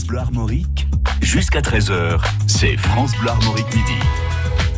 [0.00, 0.86] France Bleu Armorique,
[1.20, 3.98] jusqu'à 13h, c'est France Bleu Armorique Midi.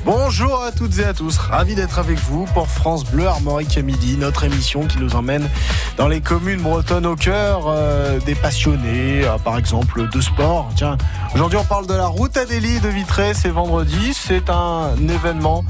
[0.04, 4.16] Bonjour à toutes et à tous, ravi d'être avec vous pour France Bleu Armorique midi,
[4.16, 5.48] notre émission qui nous emmène
[5.96, 10.70] dans les communes bretonnes au cœur euh, des passionnés, euh, par exemple de sport.
[10.74, 10.98] Tiens,
[11.36, 15.64] aujourd'hui on parle de la route Adélie de Vitré, c'est vendredi, c'est un événement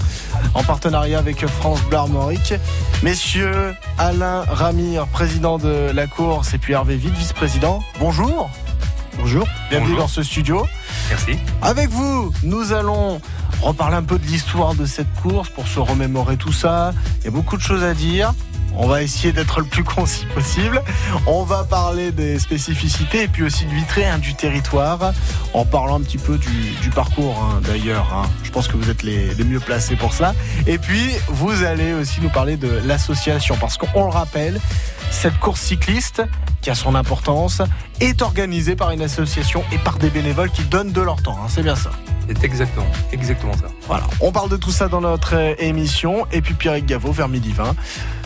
[0.55, 2.55] en partenariat avec France Bleu Armorique.
[3.03, 8.49] Messieurs, Alain Ramire, président de la course, et puis Hervé Vite, vice-président, bonjour.
[9.17, 10.05] Bonjour, bienvenue Bonjour.
[10.05, 10.67] dans ce studio.
[11.11, 11.33] Merci.
[11.61, 13.21] Avec vous, nous allons
[13.61, 16.93] reparler un peu de l'histoire de cette course pour se remémorer tout ça.
[17.21, 18.33] Il y a beaucoup de choses à dire.
[18.77, 20.83] On va essayer d'être le plus concis possible.
[21.27, 25.13] On va parler des spécificités et puis aussi de Vitré, hein, du territoire,
[25.55, 28.13] en parlant un petit peu du, du parcours hein, d'ailleurs.
[28.15, 28.29] hein.
[28.43, 30.35] Je pense que vous êtes les, les mieux placés pour cela.
[30.67, 34.61] Et puis, vous allez aussi nous parler de l'association, parce qu'on le rappelle,
[35.11, 36.23] cette course cycliste,
[36.63, 37.61] qui a son importance,
[38.01, 41.39] est organisée par une association et par des bénévoles qui donnent de leur temps.
[41.49, 41.91] C'est bien ça.
[42.29, 43.67] C'est exactement, exactement ça.
[43.87, 44.05] Voilà.
[44.21, 46.25] On parle de tout ça dans notre euh, émission.
[46.31, 47.75] Et puis Pierrick Gaveau, vers midi 20,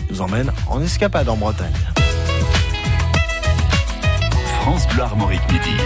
[0.09, 1.71] nous emmène en escapade en Bretagne.
[4.61, 5.77] France Bleu Armorique Midi.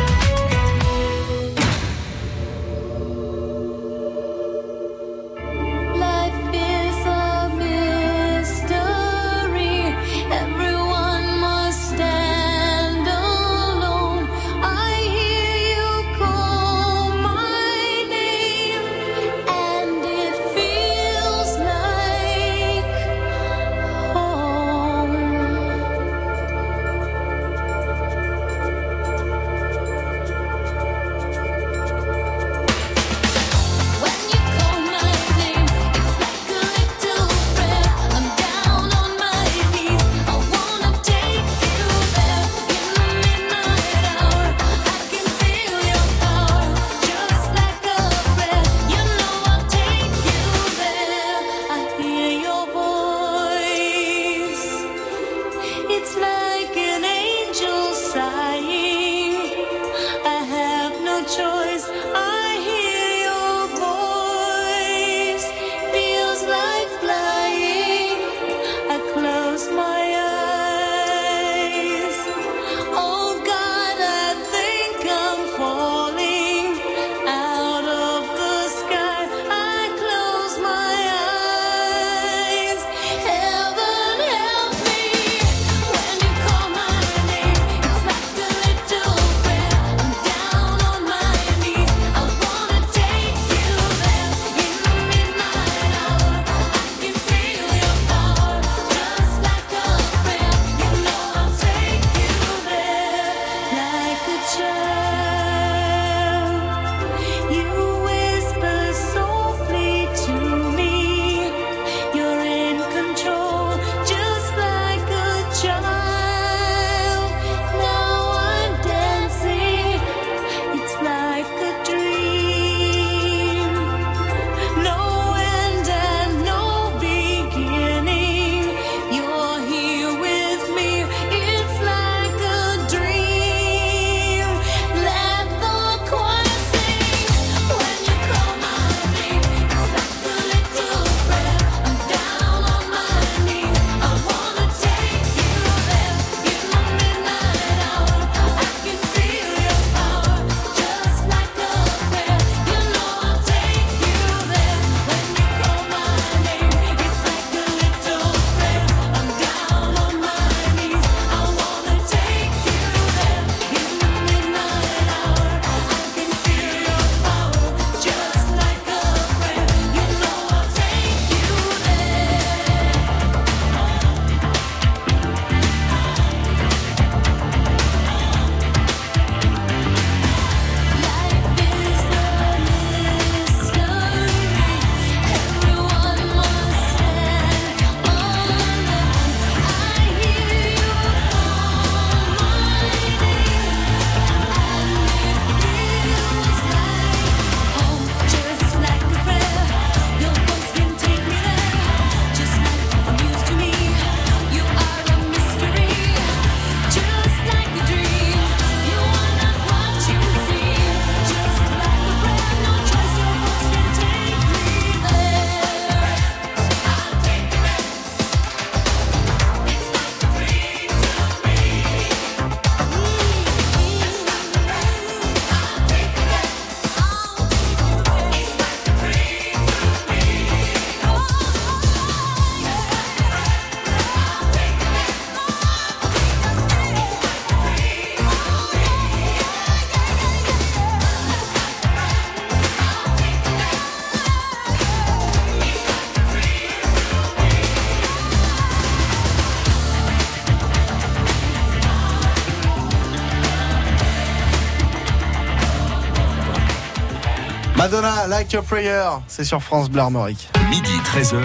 [257.92, 260.50] Madonna, Like a Prayer, c'est sur France Bleu Armorique.
[260.70, 261.42] Midi 13h.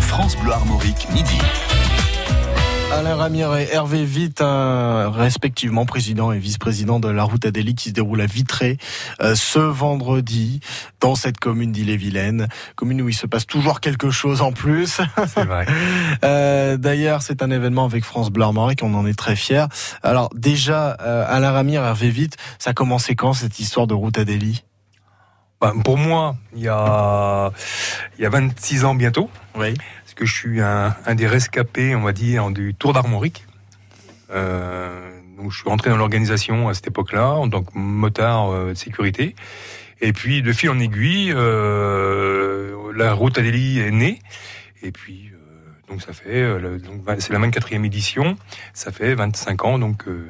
[0.00, 1.40] France Bleu Armorique, midi.
[2.92, 7.90] Alain Ramire et Hervé Witt, euh, respectivement président et vice-président de la route Adélie qui
[7.90, 8.78] se déroule à Vitré
[9.20, 10.60] euh, ce vendredi
[11.00, 15.00] dans cette commune d'Ille-et-Vilaine, commune où il se passe toujours quelque chose en plus.
[15.28, 15.66] C'est vrai.
[16.24, 19.66] Euh, D'ailleurs, c'est un événement avec France Bleu Armorique, on en est très fiers.
[20.02, 24.18] Alors déjà, euh, Alain Ramire, Hervé Witt, ça a commencé quand cette histoire de route
[24.18, 24.64] Adélie
[25.60, 27.50] Bah, pour moi, il y a,
[28.18, 29.74] il y a 26 ans bientôt, Oui.
[30.16, 33.44] Parce que je suis un, des rescapés, on va dire, du Tour d'Armorique.
[34.30, 35.10] Euh,
[35.46, 39.36] je suis rentré dans l'organisation à cette époque-là, en tant que motard euh, de sécurité.
[40.00, 44.20] Et puis, de fil en aiguille, euh, la route Adélie est née.
[44.82, 45.32] Et puis,
[45.88, 46.78] donc ça fait, euh,
[47.18, 48.36] c'est la 24e édition.
[48.74, 50.26] Ça fait 25 ans, donc, euh,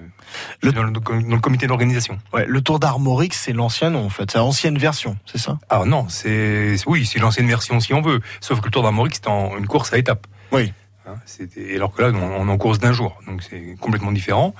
[0.62, 2.18] Le- dans, le, dans le comité d'organisation.
[2.32, 5.58] Ouais, le Tour d'Armorique, c'est l'ancien nom en fait, c'est l'ancienne version, c'est ça?
[5.70, 8.20] Ah non, c'est oui, c'est l'ancienne version si on veut.
[8.40, 10.26] Sauf que le Tour d'Armorique, c'était en- une course à étapes.
[10.52, 10.72] Oui.
[11.08, 14.54] Hein, c'était- alors que là, on, est en course d'un jour, donc c'est complètement différent.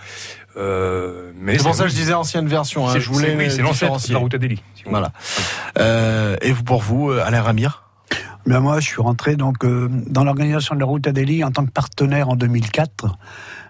[0.57, 3.63] Euh, mais C'est pour ça que je disais ancienne version, hein, je voulais oui, c'est
[3.63, 4.15] différencier.
[4.15, 4.63] la route à Delhi.
[4.77, 5.13] si Voilà.
[5.79, 7.83] Euh, et pour vous, Alain Ramire
[8.47, 11.65] Ben moi, je suis rentré donc euh, dans l'organisation de la route Adélie en tant
[11.67, 13.07] que partenaire en 2004.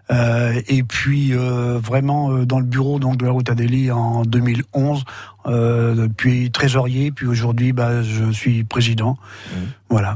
[0.08, 4.23] Euh, et puis euh, vraiment euh, dans le bureau donc de la route Adélie en
[4.23, 5.05] 2011,
[5.46, 9.17] euh, puis trésorier, puis aujourd'hui bah, je suis président.
[9.88, 10.14] Voilà.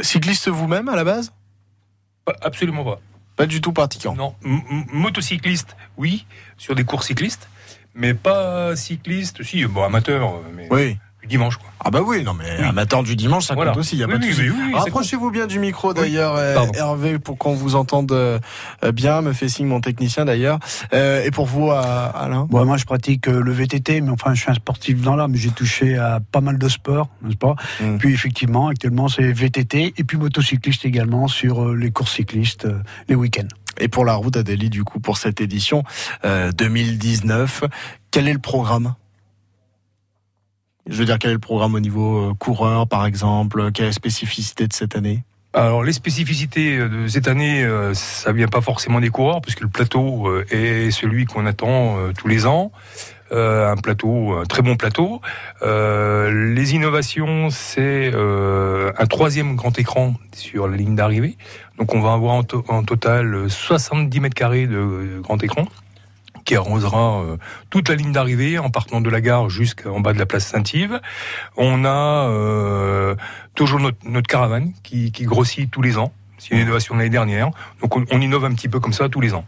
[0.00, 1.32] Cycliste vous-même à la base?
[2.42, 3.00] Absolument pas.
[3.36, 4.14] Pas du tout pratiquant.
[4.14, 4.60] Non, M-
[4.92, 6.26] motocycliste, oui,
[6.56, 7.48] sur des courses cyclistes,
[7.94, 10.98] mais pas cycliste, si, bon, amateur, mais Oui.
[11.28, 11.68] Dimanche, quoi.
[11.84, 12.64] Ah bah oui, non mais Oui.
[12.66, 13.70] amateur du dimanche, ça Voilà.
[13.70, 16.66] compte aussi, il y a Oui, pas oui, Rapprochez-vous bien du micro d'ailleurs, euh.
[16.74, 18.38] Hervé, pour qu'on vous entende euh,
[18.92, 20.58] bien, me fait signe mon technicien d'ailleurs.
[20.92, 22.46] Euh, et pour vous, euh, Alain?
[22.50, 25.34] Bon, moi, je pratique euh, le VTT, mais enfin, je suis un sportif dans l'âme.
[25.36, 27.54] J'ai touché à pas mal de sports, n'est-ce pas?
[27.80, 27.98] Mm.
[27.98, 32.80] Puis effectivement, actuellement, c'est VTT et puis motocycliste également sur euh, les courses cyclistes euh,
[33.08, 33.48] les week-ends.
[33.80, 35.84] Et pour la route Adélie, du coup, pour cette édition
[36.24, 37.64] euh, 2019,
[38.10, 38.94] quel est le programme?
[40.88, 43.70] Je veux dire, quel est le programme au niveau euh, coureur, par exemple?
[43.72, 45.22] Quelle est la spécificité de cette année?
[45.54, 49.68] Alors les spécificités de cette année, euh, ça vient pas forcément des coureurs, puisque le
[49.68, 52.70] plateau euh, est celui qu'on attend euh, tous les ans.
[53.32, 55.20] Euh, un plateau, un très bon plateau.
[55.62, 61.36] Euh, les innovations, c'est euh, un troisième grand écran sur la ligne d'arrivée.
[61.78, 65.66] Donc on va avoir en, to- en total 70 mètres carrés de grand écran
[66.48, 67.36] qui arrosera euh,
[67.68, 70.98] toute la ligne d'arrivée en partant de la gare jusqu'en bas de la place Saint-Yves.
[71.58, 73.14] On a euh,
[73.54, 76.10] toujours notre, notre caravane qui, qui grossit tous les ans.
[76.38, 77.50] C'est une innovation de l'année dernière.
[77.82, 79.44] Donc on, on innove un petit peu comme ça tous les ans.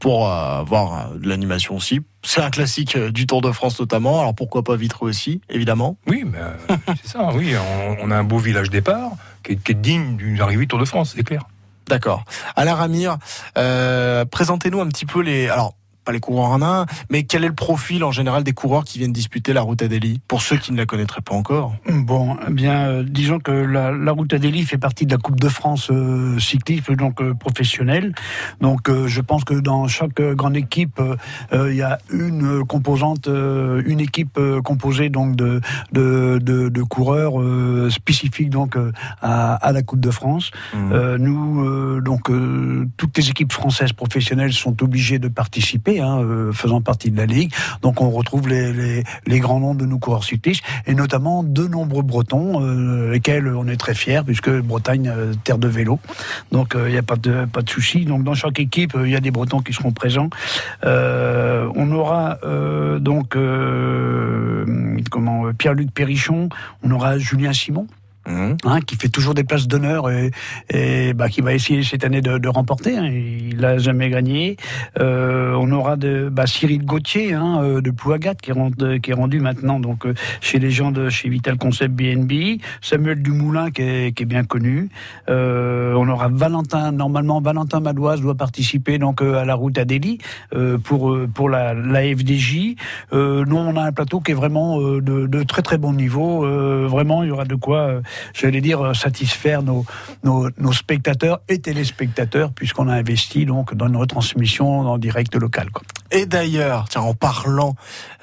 [0.00, 2.00] Pour avoir euh, de l'animation aussi.
[2.24, 6.24] C'est un classique du Tour de France notamment, alors pourquoi pas Vitré aussi, évidemment Oui,
[6.26, 6.40] mais
[7.02, 7.54] c'est ça, oui.
[8.00, 9.12] On, a un beau village départ
[9.44, 11.42] qui est, qui est digne d'une arrivée Tour de France, c'est clair.
[11.88, 12.24] D'accord.
[12.56, 13.18] Alain Ramire,
[13.58, 15.48] euh, présentez-nous un petit peu les...
[15.48, 18.84] Alors, pas les coureurs en un, mais quel est le profil en général des coureurs
[18.84, 21.74] qui viennent disputer la route Adélie Pour ceux qui ne la connaîtraient pas encore?
[21.88, 25.40] Bon, eh bien, euh, disons que la, la route Adélie fait partie de la Coupe
[25.40, 28.14] de France euh, cyclisme, donc euh, professionnelle.
[28.60, 31.00] Donc, euh, je pense que dans chaque grande équipe,
[31.52, 35.60] il y a une composante, une équipe composée donc de
[35.92, 37.34] de, de, de coureurs
[37.90, 38.76] spécifiques donc
[39.20, 40.50] à, à la Coupe de France.
[40.74, 41.16] Mmh.
[41.16, 42.30] Nous, donc,
[42.96, 47.26] toutes les équipes françaises professionnelles sont obligées de participer, hein, euh, faisant partie de la
[47.26, 47.52] Ligue.
[47.82, 49.04] Donc, on retrouve les,
[49.40, 53.76] grands noms de nos coureurs cyclistes, et notamment de nombreux Bretons, euh, lesquels on est
[53.76, 55.98] très fiers, puisque Bretagne, euh, terre de vélo.
[56.50, 58.04] Donc, il n'y a pas de, pas de souci.
[58.04, 60.30] Donc, dans chaque équipe, il y a des Bretons qui seront présents.
[60.84, 66.48] Euh, on aura euh, donc euh, comment euh, Pierre-Luc Perrichon,
[66.82, 67.86] on aura Julien Simon
[68.28, 68.52] Mmh.
[68.64, 70.08] hein, qui fait toujours des places d'honneur
[70.70, 72.96] et, bah, qui va essayer cette année de, de remporter.
[72.96, 73.06] hein.
[73.08, 74.56] Il n'a jamais gagné.
[75.00, 79.10] Euh, on aura de, bah, Cyril Gauthier hein, euh, de Plouagat qui est, rendu, qui
[79.10, 82.60] est rendu maintenant donc euh, chez les gens de chez Vital Concept BNB.
[82.80, 84.88] Samuel Dumoulin qui est, qui est bien connu.
[85.28, 86.92] Euh, on aura Valentin.
[86.92, 90.18] Normalement, Valentin Madoise doit participer donc euh, à la route à Delhi
[90.54, 92.76] euh, pour pour la, la FDJ.
[93.12, 96.46] Nous, on a un plateau qui est vraiment de, de très très bon niveau.
[96.88, 98.00] Vraiment, il y aura de quoi.
[98.34, 99.84] J'allais dire, euh, satisfaire nos,
[100.72, 105.68] spectateurs et téléspectateurs, puisqu'on a investi donc dans une retransmission en direct local.
[106.10, 107.74] Et d'ailleurs, tiens, en parlant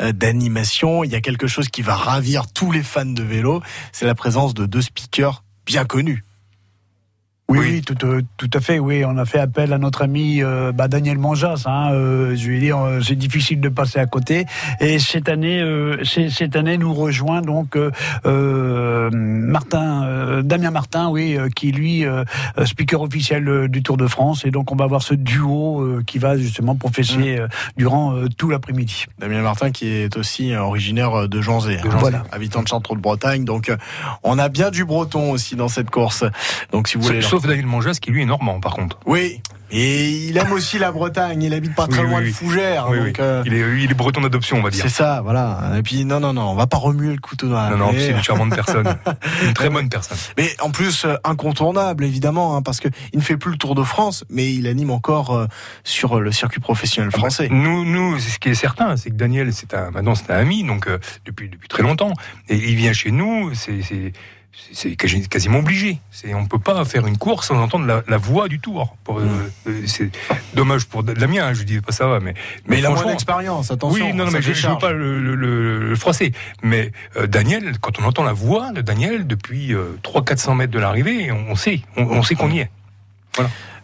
[0.02, 3.62] euh, d'animation, il y a quelque chose qui va ravir tous les fans de vélo,
[3.92, 6.24] c'est la présence de deux speakers bien connus.
[7.50, 7.82] Oui, Oui.
[7.82, 8.78] tout, euh, tout à fait.
[8.80, 11.64] Oui, on a fait appel à notre ami euh, bah, Daniel Manjas.
[11.66, 14.46] Hein, euh, je vais dire, euh, c'est difficile de passer à côté.
[14.80, 21.10] Et cette année, euh, c'est- cette année nous rejoint donc euh, Martin, euh, Damien Martin,
[21.10, 22.06] oui, euh, qui est lui
[22.66, 24.46] speaker officiel du Tour de France.
[24.46, 27.40] Et donc on va avoir ce duo euh, qui va justement professer Mm.
[27.42, 29.06] euh, durant euh, tout l'après-midi.
[29.20, 31.90] Damien Martin qui est aussi originaire de Janzé, hein.
[32.00, 32.24] Voilà.
[32.32, 33.44] habitant de Chartres de Bretagne.
[33.46, 33.78] Donc euh,
[34.24, 36.24] on a bien du breton aussi dans cette course.
[36.72, 37.22] Donc si vous voulez.
[37.40, 39.00] Sauf Daniel Manjas qui lui est normand par contre.
[39.06, 39.42] Oui.
[39.72, 41.44] Et il aime aussi la Bretagne.
[41.44, 42.32] Il habite pas très Oui, oui, loin de.
[42.32, 42.88] Fougères.
[42.90, 43.14] Oui, donc, oui.
[43.20, 44.82] euh, Il, est, il est breton d'adoption, on va dire.
[44.82, 45.74] c'est ça, voilà.
[45.78, 47.92] Et puis non, non, non, on va pas remuer le couteau dans la Non, non,
[47.96, 48.98] c'est une charmante personne.
[49.46, 50.18] Une très bonne personne.
[50.38, 53.76] Mais en plus euh, incontournable évidemment, hein, parce que il ne fait plus le Tour
[53.76, 55.46] de France, mais il anime encore euh,
[55.84, 57.48] sur le circuit professionnel français.
[57.52, 60.38] Nous, nous, c'est ce qui est certain, c'est que Daniel, c'est un, maintenant c'est un
[60.40, 62.14] ami, donc euh, depuis depuis très longtemps,
[62.50, 63.82] et il vient chez nous, c'est
[64.52, 66.00] c'est c'est quasi- quasiment obligé.
[66.34, 68.96] On peut pas faire une course sans entendre la, la voix du Tour.
[69.04, 69.28] Pour, euh,
[69.68, 70.12] euh, c'est
[70.54, 72.34] dommage pour Damien, hein, je dis pas ça, mais
[72.68, 74.06] Mais il a moins d'expérience, attention.
[74.08, 76.34] Oui, non, non, mais je ne veux pas le, le, le, le froisser.
[76.64, 80.80] Mais euh, Daniel, quand on entend la voix de Daniel depuis euh, 300-400 mètres de
[80.80, 82.70] l'arrivée, on, sait, on, on sait qu'on y est.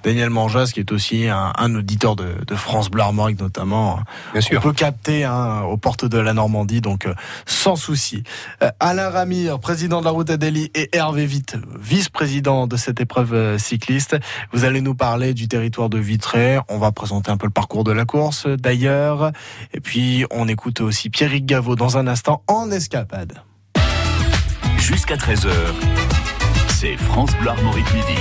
[0.06, 3.96] Daniel Manjas, qui est aussi un, un auditeur de, de France Bleu Armorique notamment,
[4.34, 4.62] Bien on sûr.
[4.62, 7.16] peut capter hein, aux portes de la Normandie, donc euh,
[7.48, 8.24] sans souci.
[8.62, 13.34] Euh, Alain Ramire, président de la route Adélie, et Hervé Vite, vice-président de cette épreuve
[13.34, 14.16] euh, cycliste.
[14.54, 16.60] Vous allez nous parler du territoire de Vitré.
[16.70, 19.32] On va présenter un peu le parcours de la course, d'ailleurs.
[19.74, 23.42] Et puis, on écoute aussi Pierrick Gaveau dans un instant en escapade.
[24.78, 25.50] Jusqu'à 13h,
[26.70, 28.20] c'est France Bleu Armorique Midi.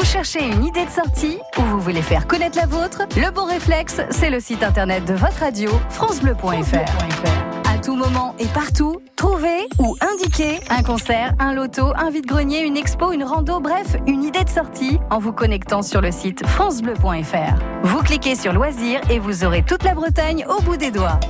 [0.00, 3.44] Vous cherchez une idée de sortie ou vous voulez faire connaître la vôtre Le bon
[3.44, 7.70] réflexe, c'est le site internet de votre radio, francebleu.fr.
[7.70, 12.78] À tout moment et partout, trouvez ou indiquez un concert, un loto, un vide-grenier, une
[12.78, 17.62] expo, une rando, bref, une idée de sortie en vous connectant sur le site francebleu.fr.
[17.82, 21.20] Vous cliquez sur loisirs et vous aurez toute la Bretagne au bout des doigts.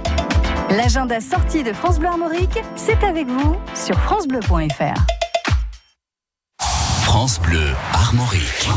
[0.71, 5.30] L'agenda sortie de France Bleu Armorique, c'est avec vous sur francebleu.fr.
[7.11, 8.69] France Bleu Armorique.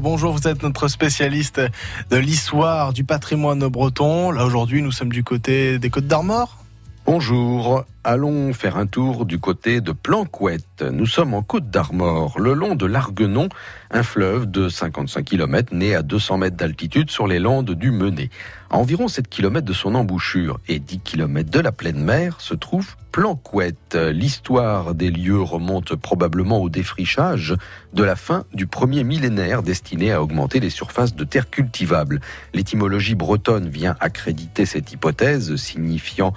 [0.00, 1.60] Bonjour, vous êtes notre spécialiste
[2.08, 4.30] de l'histoire du patrimoine breton.
[4.30, 6.61] Là, aujourd'hui, nous sommes du côté des Côtes d'Armor.
[7.04, 10.82] Bonjour, allons faire un tour du côté de Planquette.
[10.82, 13.48] Nous sommes en Côte d'Armor, le long de l'Arguenon,
[13.90, 18.30] un fleuve de 55 km né à 200 mètres d'altitude sur les landes du Menet.
[18.70, 22.54] À environ 7 km de son embouchure et 10 km de la pleine mer se
[22.54, 23.96] trouve Planquette.
[23.96, 27.54] L'histoire des lieux remonte probablement au défrichage
[27.92, 32.20] de la fin du premier millénaire destiné à augmenter les surfaces de terres cultivables.
[32.54, 36.32] L'étymologie bretonne vient accréditer cette hypothèse, signifiant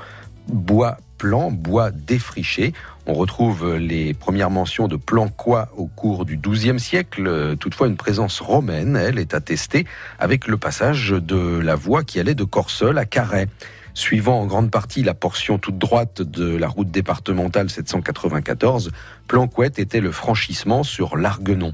[0.48, 2.74] bois plan, bois défriché.
[3.08, 7.56] On retrouve les premières mentions de planquois au cours du XIIe siècle.
[7.58, 9.86] Toutefois, une présence romaine, elle, est attestée
[10.20, 13.48] avec le passage de la voie qui allait de Corseul à Carhaix.
[13.94, 18.92] Suivant en grande partie la portion toute droite de la route départementale 794,
[19.26, 21.74] Planquette était le franchissement sur l'Arguenon.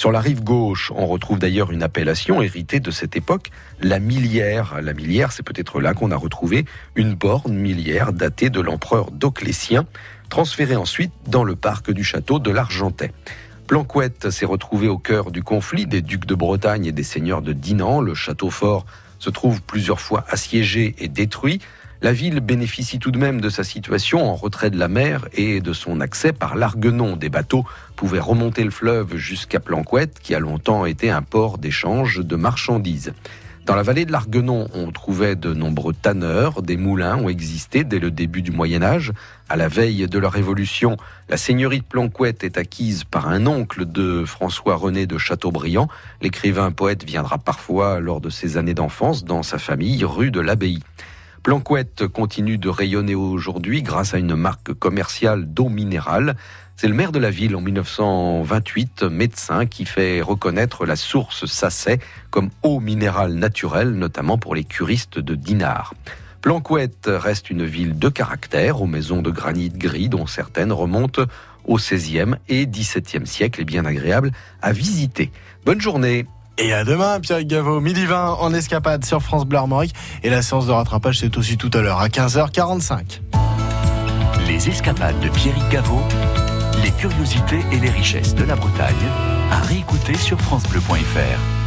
[0.00, 3.50] Sur la rive gauche, on retrouve d'ailleurs une appellation héritée de cette époque,
[3.82, 4.80] la Millière.
[4.80, 6.64] La Millière, c'est peut-être là qu'on a retrouvé
[6.94, 9.84] une borne millière datée de l'empereur Dioclétien,
[10.30, 13.12] transférée ensuite dans le parc du château de l'Argentais.
[13.66, 17.52] Planquette s'est retrouvé au cœur du conflit des ducs de Bretagne et des seigneurs de
[17.52, 18.00] Dinan.
[18.00, 18.86] Le château fort
[19.18, 21.60] se trouve plusieurs fois assiégé et détruit.
[22.02, 25.60] La ville bénéficie tout de même de sa situation en retrait de la mer et
[25.60, 27.16] de son accès par l'Arguenon.
[27.16, 32.20] Des bateaux pouvaient remonter le fleuve jusqu'à Planquette, qui a longtemps été un port d'échange
[32.20, 33.12] de marchandises.
[33.66, 37.98] Dans la vallée de l'Arguenon, on trouvait de nombreux tanneurs, des moulins ont existé dès
[37.98, 39.12] le début du Moyen Âge.
[39.50, 40.96] À la veille de la Révolution,
[41.28, 45.88] la seigneurie de Planquette est acquise par un oncle de François-René de Chateaubriand.
[46.22, 50.80] L'écrivain poète viendra parfois, lors de ses années d'enfance, dans sa famille, rue de l'Abbaye.
[51.42, 56.36] Planquette continue de rayonner aujourd'hui grâce à une marque commerciale d'eau minérale.
[56.76, 61.98] C'est le maire de la ville en 1928, médecin, qui fait reconnaître la source Sasset
[62.30, 65.94] comme eau minérale naturelle, notamment pour les curistes de Dinard.
[66.42, 71.24] Planquette reste une ville de caractère, aux maisons de granit gris, dont certaines remontent
[71.64, 75.32] au XVIe et XVIIe siècle et bien agréable à visiter.
[75.64, 76.26] Bonne journée
[76.58, 79.94] Et à demain, Pierre Gaveau, midi 20 en escapade sur France Bleu Armorique.
[80.22, 83.20] Et la séance de rattrapage, c'est aussi tout à l'heure, à 15h45.
[84.46, 86.00] Les escapades de Pierrick Gaveau,
[86.82, 88.94] les curiosités et les richesses de la Bretagne,
[89.50, 91.59] à réécouter sur FranceBleu.fr.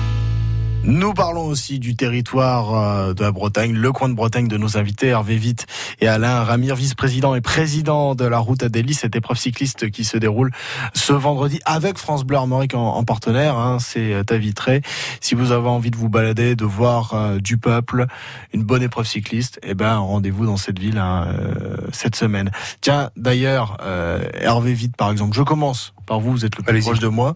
[0.85, 4.77] Nous parlons aussi du territoire euh, de la Bretagne, le coin de Bretagne de nos
[4.77, 5.65] invités, Hervé Witt
[6.01, 10.17] et Alain Ramir, vice-président et président de la route Adélie, cette épreuve cycliste qui se
[10.17, 10.51] déroule
[10.93, 14.81] ce vendredi avec France Bleu Armorique en, en partenaire, hein, c'est à Vitré.
[15.21, 18.05] Si vous avez envie de vous balader, de voir euh, du peuple,
[18.53, 22.51] une bonne épreuve cycliste, eh ben rendez-vous dans cette ville hein, euh, cette semaine.
[22.81, 26.81] Tiens, d'ailleurs, euh, Hervé Witt par exemple, je commence par vous, vous êtes le plus
[26.81, 27.35] proche de moi.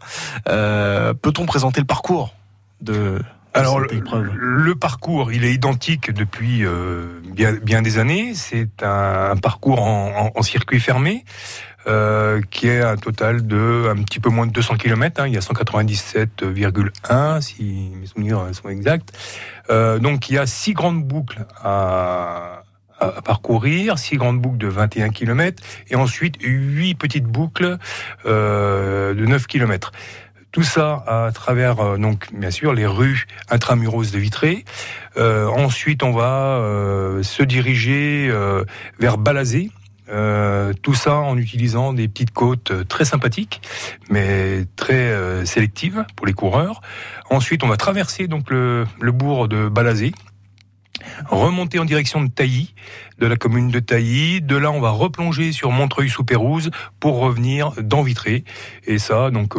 [0.50, 2.34] Euh, Peut-on présenter le parcours
[2.82, 3.22] de
[3.58, 8.34] Alors, cette le, épreuve le parcours, il est identique depuis euh, bien, bien des années.
[8.34, 11.24] C'est un, un parcours en, en- en circuit fermé
[11.88, 15.26] euh, qui est un total de un petit peu moins de 200 km.
[15.26, 19.10] il y a 197,1 si mes souvenirs sont exacts.
[19.70, 22.64] Euh, donc, il y a six grandes boucles à,
[23.00, 27.78] à- à parcourir, six grandes boucles de 21 km et ensuite huit petites boucles
[28.26, 29.92] euh, de 9 km.
[30.52, 34.64] Tout ça à travers, euh, donc, bien sûr, les rues intramuros de Vitré.
[35.18, 38.32] Euh, ensuite, on va euh, se diriger
[39.00, 39.72] vers Balazé.
[40.82, 43.62] Tout ça en utilisant des petites côtes très sympathiques,
[44.10, 46.80] mais très sélectives pour les coureurs.
[47.30, 50.14] Ensuite, on va traverser donc le, bourg de Balazé,
[51.26, 52.74] remonter en direction de Tailly,
[53.20, 54.42] de la commune de Tailly.
[54.42, 58.46] De là, on va replonger sur Montreuil-sous-Pérouse pour revenir dans Vitré.
[58.86, 59.56] Et ça, donc,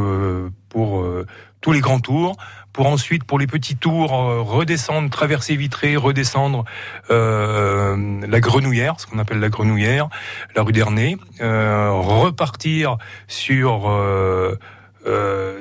[0.68, 1.26] pour euh,
[1.60, 2.36] tous les grands tours.
[2.72, 6.64] Pour ensuite, pour les petits tours, euh, redescendre, traverser Vitré, redescendre
[7.10, 10.08] euh, la Grenouillère, ce qu'on appelle la Grenouillère,
[10.54, 13.90] la rue d'Ernay, repartir sur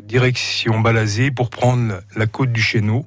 [0.04, 3.06] direction Balazé pour prendre la côte du Chéneau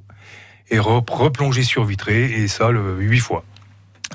[0.70, 3.44] et re- replonger sur Vitré, et ça, le, huit fois.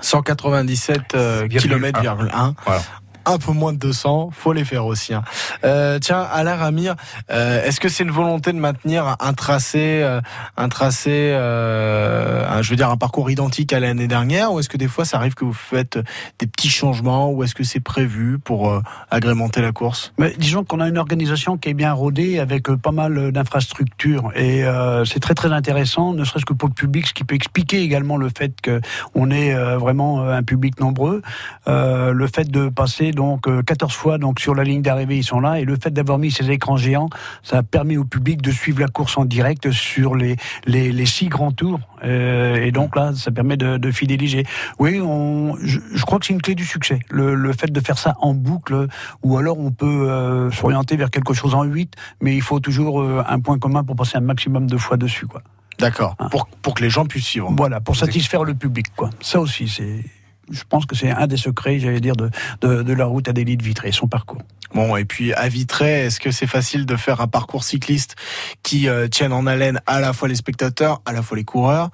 [0.01, 2.01] 197 euh, Virgule km, un.
[2.01, 2.55] virgule un.
[2.65, 2.81] Voilà.
[3.25, 5.13] Un peu moins de 200, faut les faire aussi.
[5.13, 5.23] hein.
[5.63, 6.95] Euh, tiens, Alain Ramir,
[7.31, 10.21] euh, est-ce que c'est une volonté de maintenir un tracé, euh,
[10.57, 14.77] un tracé, un- je veux dire un parcours identique à l'année dernière, ou est-ce que
[14.77, 15.97] des fois ça arrive que vous faites
[16.39, 20.13] des petits changements, ou est-ce que c'est prévu pour agrémenter la course?
[20.17, 24.63] Mais disons qu'on a une organisation qui est bien rodée avec pas mal d'infrastructures et
[25.05, 28.17] c'est très très intéressant, ne serait-ce que pour le public, ce qui peut expliquer également
[28.17, 28.81] le fait que
[29.15, 31.21] on est vraiment un public nombreux,
[31.67, 35.39] le fait de passer donc euh, 14 fois donc sur la ligne d'arrivée ils sont
[35.39, 37.09] là et le fait d'avoir mis ces écrans géants,
[37.41, 40.35] ça permet au public de suivre la course en direct sur les
[40.67, 44.43] les, les six grands tours Euh, et donc là ça permet de, de fidéliser.
[44.77, 47.79] Oui, on, je, je crois que c'est une clé du succès, le, le fait de
[47.79, 48.87] faire ça en boucle
[49.23, 53.01] ou alors on peut euh, s'orienter vers quelque chose en 8, mais il faut toujours
[53.01, 55.25] euh, un point commun pour passer un maximum de fois dessus.
[55.25, 55.41] Quoi.
[55.79, 56.15] D'accord.
[56.19, 56.27] Ah.
[56.29, 57.51] Pour, pour que les gens puissent suivre.
[57.55, 58.87] Voilà, pour satisfaire le public.
[58.95, 59.09] Quoi.
[59.21, 60.03] Ça aussi, c'est,
[60.51, 62.29] je pense que c'est un des secrets, j'allais dire, de,
[62.61, 64.41] de, de la route à de Vitré, son parcours.
[64.73, 68.15] Bon, et puis à Vitré, est-ce que c'est facile de faire un parcours cycliste
[68.63, 71.89] qui euh, tienne en haleine à la fois les spectateurs, à la fois les coureurs?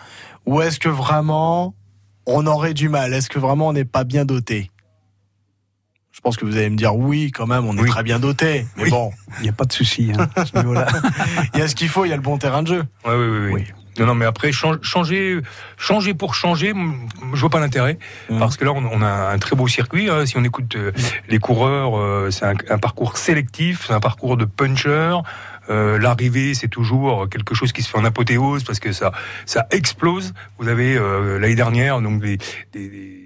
[0.46, 1.76] Ou est-ce que vraiment
[2.26, 3.14] on aurait du mal?
[3.14, 4.72] Est-ce que vraiment on n'est pas bien doté?
[6.12, 7.90] Je pense que vous allez me dire oui, quand même, on est Oui.
[7.90, 8.66] très bien doté.
[8.78, 8.90] Mais Oui.
[8.90, 10.88] bon, Il n'y a pas de souci hein, à ce niveau-là.
[11.54, 12.84] il y a ce qu'il faut, il y a le bon terrain de jeu.
[13.06, 13.52] Ouais, oui, oui, oui.
[13.54, 13.66] Oui.
[14.00, 15.40] Non, non, mais après, chan- changer,
[15.78, 16.74] changer pour changer,
[17.34, 17.98] je vois pas l'intérêt.
[18.30, 18.40] Mhm.
[18.40, 20.10] Parce que là, on, on a un très beau circuit.
[20.10, 20.26] hein.
[20.26, 20.92] Si on écoute euh,
[21.28, 25.18] les coureurs, euh, c'est un, un parcours sélectif, c'est un parcours de puncher.
[25.70, 29.12] Euh, L'arrivée, c'est toujours quelque chose qui se fait en apothéose parce que ça,
[29.46, 30.34] ça explose.
[30.58, 32.38] Vous avez euh, l'année dernière donc des,
[32.74, 33.21] des, des-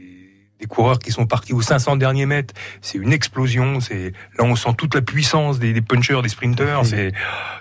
[0.59, 2.53] des coureurs qui sont partis aux 500 derniers mètres.
[2.81, 3.79] C'est une explosion.
[3.79, 6.85] C'est là, on sent toute la puissance des, des punchers, des sprinters.
[6.85, 7.11] C'est,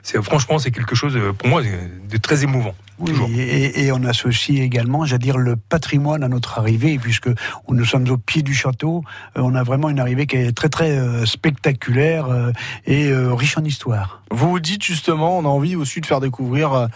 [0.02, 2.74] c'est franchement, c'est quelque chose euh, pour moi de très émouvant.
[3.04, 3.28] Toujours.
[3.36, 7.28] Et, et on associe également, j'allais dire, le patrimoine à notre arrivée, puisque
[7.68, 9.02] nous sommes au pied du château.
[9.36, 12.52] Euh, On a vraiment une arrivée qui est très très euh, spectaculaire euh,
[12.86, 14.22] et euh, riche en histoire.
[14.30, 16.88] Vous vous dites justement, on a envie aussi de faire découvrir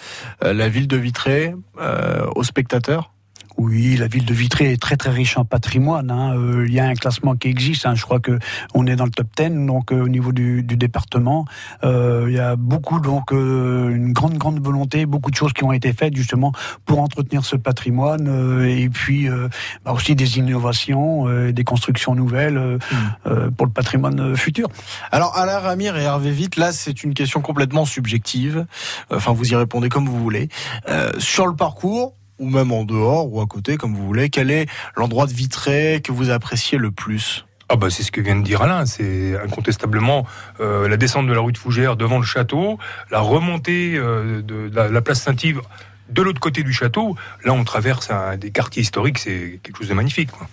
[0.42, 3.12] la ville de Vitré euh, aux spectateurs?
[3.60, 6.12] Oui, la ville de Vitré est très très riche en patrimoine.
[6.12, 6.32] hein.
[6.36, 7.86] Euh, il y a un classement qui existe.
[7.86, 7.96] hein.
[7.96, 8.38] Je crois que
[8.72, 11.44] on est dans le top 10 donc euh, au niveau du, du département.
[11.82, 15.72] Euh, il y a beaucoup donc une grande grande volonté, beaucoup de choses qui ont
[15.72, 16.52] été faites justement
[16.86, 19.28] pour entretenir ce patrimoine et puis
[19.84, 22.78] bah, aussi des innovations, des constructions nouvelles
[23.26, 24.68] euh, pour le patrimoine futur.
[25.10, 28.66] Alors Alain Ramir et Hervé Vite, là c'est une question complètement subjective.
[29.10, 30.48] Enfin vous y répondez comme vous voulez.
[31.18, 34.66] Sur le parcours, ou même en dehors, ou à côté, comme vous voulez, quel est
[34.96, 37.44] l'endroit de Vitré que vous appréciez le plus?
[37.70, 40.26] Ah bah c'est ce que vient de dire Alain, c'est incontestablement
[40.58, 42.78] euh, la descente de la rue de Fougères devant le château,
[43.10, 45.60] la remontée euh, de la, la place Saint-Yves
[46.08, 47.16] de l'autre côté du château.
[47.44, 50.30] Là, on traverse un, des quartiers historiques, c'est quelque chose de magnifique.
[50.30, 50.48] Quoi.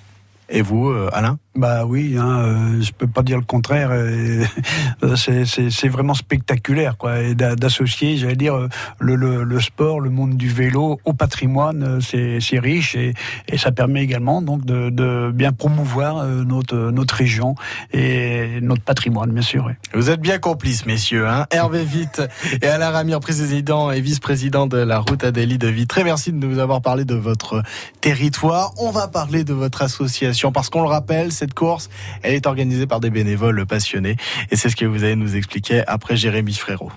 [0.50, 1.39] Et vous, euh, Alain?
[1.58, 3.89] Bah oui, hein, euh, je peux pas dire le contraire.
[3.91, 4.44] euh,
[5.04, 7.22] euh, c'est- c'est c'est vraiment spectaculaire, quoi.
[7.22, 8.68] Et d'a- d'associer, j'allais dire, euh,
[9.00, 13.13] le, le, le sport, le monde du vélo au patrimoine, c'est c'est riche et,
[13.48, 17.56] et ça permet également donc de, de bien promouvoir notre notre région
[17.94, 19.63] et notre patrimoine, bien sûr.
[19.68, 19.74] oui.
[19.94, 21.26] Vous êtes bien complices, messieurs.
[21.26, 22.22] Hein Hervé Vite
[22.62, 26.04] et Alain Ramire, président et vice-président de la route Adélie de Vitré.
[26.04, 27.63] Merci de nous avoir parlé de votre
[28.02, 28.74] territoire.
[28.78, 31.92] On va parler de votre association parce qu'on le rappelle, cette course,
[32.24, 34.16] elle est organisée par des bénévoles passionnés.
[34.50, 36.92] Et c'est ce que vous allez nous expliquer après Jérémy Frérot.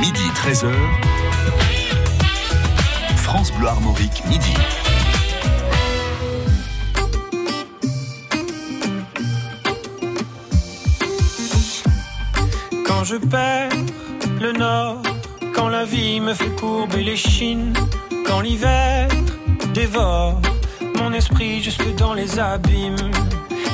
[0.00, 0.72] Midi 13h.
[3.16, 4.54] France Bleu Armorique, midi.
[12.86, 13.68] Quand je perds
[14.40, 15.02] le nord,
[15.54, 17.74] quand la vie me fait courber les chines,
[18.26, 19.08] quand l'hiver
[19.74, 20.40] dévore
[20.96, 23.10] mon esprit jusque dans les abîmes,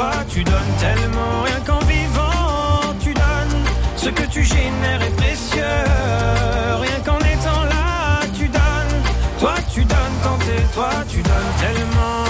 [0.00, 1.42] toi, tu donnes tellement.
[1.44, 3.64] Rien qu'en vivant, tu donnes.
[3.96, 5.78] Ce que tu génères est précieux.
[6.84, 8.96] Rien qu'en étant là, tu donnes.
[9.40, 12.29] Toi, tu donnes quand t'es toi, tu donnes tellement.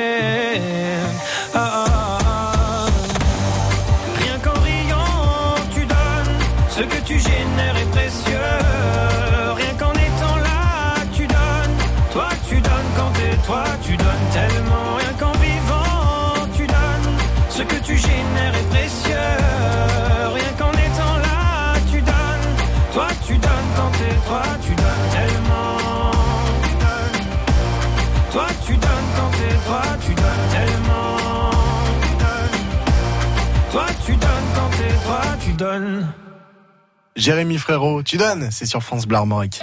[37.15, 39.61] Jérémy Frérot, tu donnes, c'est sur France Bleu Armorique.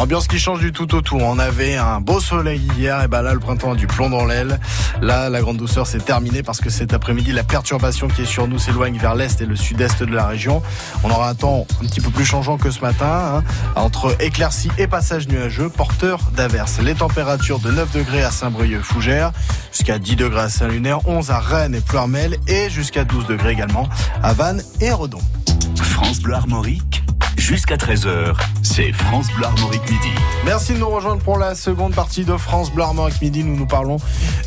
[0.00, 1.18] Ambiance qui change du tout au tout.
[1.20, 4.24] On avait un beau soleil hier, et ben là le printemps a du plomb dans
[4.24, 4.58] l'aile.
[5.02, 8.48] Là, la grande douceur c'est terminé parce que cet après-midi, la perturbation qui est sur
[8.48, 10.62] nous s'éloigne vers l'est et le sud-est de la région.
[11.04, 13.44] On aura un temps un petit peu plus changeant que ce matin, hein,
[13.76, 16.80] entre éclaircies et passages nuageux, porteurs d'averses.
[16.80, 19.32] Les températures de 9 degrés à Saint-Brieuc-Fougères,
[19.70, 23.86] jusqu'à 10 degrés à Saint-Lunaire, 11 à Rennes et Pleurmel et jusqu'à 12 degrés également
[24.22, 25.20] à Vannes et Redon.
[25.76, 27.02] France Bleu Armorique,
[27.36, 30.08] jusqu'à 13h, c'est France Bleu midi.
[30.44, 33.44] Merci de nous rejoindre pour la seconde partie de France Bleu Armorique Midi.
[33.44, 33.98] Nous nous parlons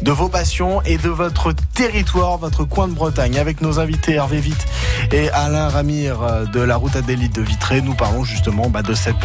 [0.02, 3.38] de vos passions et de votre territoire, votre coin de Bretagne.
[3.38, 4.66] Avec nos invités Hervé Vite
[5.12, 8.94] et Alain Ramire euh, de la route Adélite de Vitré, nous parlons justement bah, de
[8.94, 9.16] cette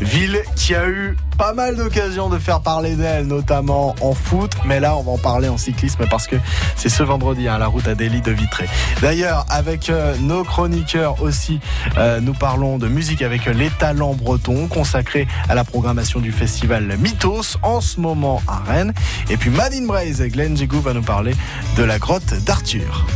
[0.00, 4.52] ville qui a eu pas mal d'occasions de faire parler d'elle, notamment en foot.
[4.64, 6.36] Mais là, on va en parler en cyclisme parce que
[6.76, 8.66] c'est ce vendredi, hein, la route Adélite de Vitré.
[9.02, 11.60] D'ailleurs, avec euh, nos chroniqueurs aussi,
[11.98, 14.35] euh, nous parlons de musique avec les talents bretons
[14.68, 18.92] consacrés à la programmation du festival Mythos en ce moment à Rennes.
[19.30, 21.34] Et puis Madine Braise, Glenn Jégou va nous parler
[21.76, 23.06] de la grotte d'Arthur.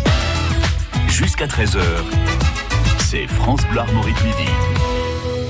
[1.08, 1.80] Jusqu'à 13h,
[3.10, 4.50] c'est France Bleu Armorique midi.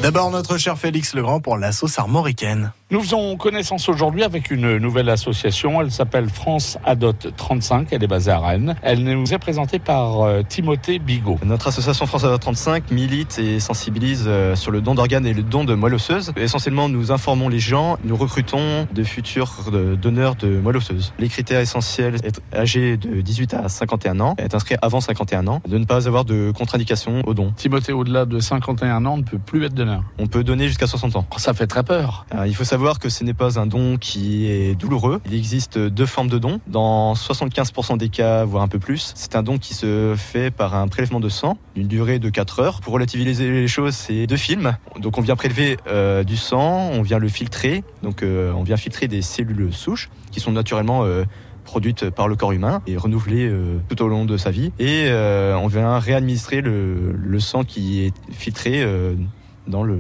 [0.03, 2.73] D'abord notre cher Félix Legrand pour la sauce armoricaine.
[2.93, 5.81] Nous faisons connaissance aujourd'hui avec une nouvelle association.
[5.81, 7.87] Elle s'appelle France Adot 35.
[7.93, 8.75] Elle est basée à Rennes.
[8.83, 11.39] Elle nous est présentée par euh, Timothée Bigot.
[11.45, 15.45] Notre association France Adot 35 milite et sensibilise euh, sur le don d'organes et le
[15.45, 16.33] don de moelle osseuse.
[16.35, 21.13] Essentiellement, nous informons les gens, nous recrutons de futurs euh, donneurs de moelle osseuse.
[21.21, 25.63] Les critères essentiels, être âgé de 18 à 51 ans, être inscrit avant 51 ans,
[25.65, 27.53] de ne pas avoir de contre-indication au don.
[27.55, 30.03] Timothée, au-delà de 51 ans, ne peut plus être donneur.
[30.19, 31.27] On peut donner jusqu'à 60 ans.
[31.37, 32.27] Ça fait très peur.
[32.33, 35.21] Alors, il faut savoir que ce n'est pas un don qui est douloureux.
[35.27, 36.61] Il existe deux formes de dons.
[36.67, 40.75] Dans 75% des cas, voire un peu plus, c'est un don qui se fait par
[40.75, 42.81] un prélèvement de sang d'une durée de 4 heures.
[42.81, 44.77] Pour relativiser les choses, c'est deux films.
[44.99, 47.85] Donc on vient prélever euh, du sang, on vient le filtrer.
[48.03, 51.25] Donc euh, on vient filtrer des cellules souches qui sont naturellement euh,
[51.65, 54.73] produites par le corps humain et renouvelées euh, tout au long de sa vie.
[54.79, 58.85] Et euh, on vient réadministrer le, sang qui est filtré
[59.67, 59.99] dans le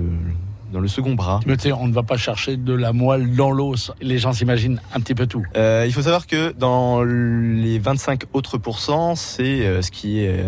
[0.72, 1.40] dans le second bras.
[1.46, 3.92] On ne va pas chercher de la moelle dans l'os.
[4.00, 5.44] Les gens s'imaginent un petit peu tout.
[5.56, 10.44] Euh, il faut savoir que dans les 25 autres pourcents, c'est euh, ce qui est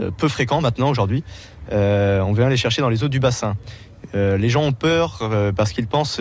[0.00, 1.24] euh, peu fréquent maintenant aujourd'hui.
[1.72, 3.56] Euh, on vient les chercher dans les eaux du bassin.
[4.14, 6.20] Euh, les gens ont peur parce qu'ils pensent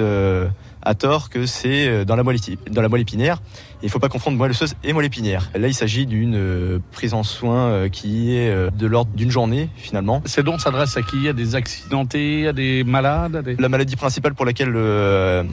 [0.81, 2.37] à tort que c'est dans la moelle,
[2.69, 3.41] dans la moelle épinière.
[3.81, 5.51] Il ne faut pas confondre moelle osseuse et moelle épinière.
[5.53, 9.29] Là, il s'agit d'une euh, prise en soin euh, qui est euh, de l'ordre d'une
[9.29, 10.21] journée finalement.
[10.25, 11.27] Ces dons s'adressent à qui?
[11.27, 13.55] À des accidentés, à des malades à des...
[13.57, 15.43] La maladie principale pour laquelle euh,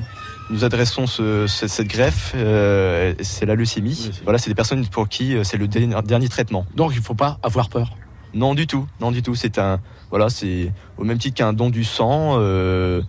[0.50, 4.10] nous adressons ce- ce- cette greffe, euh, c'est la leucémie.
[4.24, 6.64] Voilà, c'est des personnes pour qui c'est le dernier, dernier traitement.
[6.74, 7.90] Donc il ne faut pas avoir peur?
[8.34, 9.34] Non du tout, non du tout.
[9.34, 9.78] C'est un,
[10.10, 12.36] voilà, c'est au même titre qu'un don du sang.
[12.38, 13.02] euh,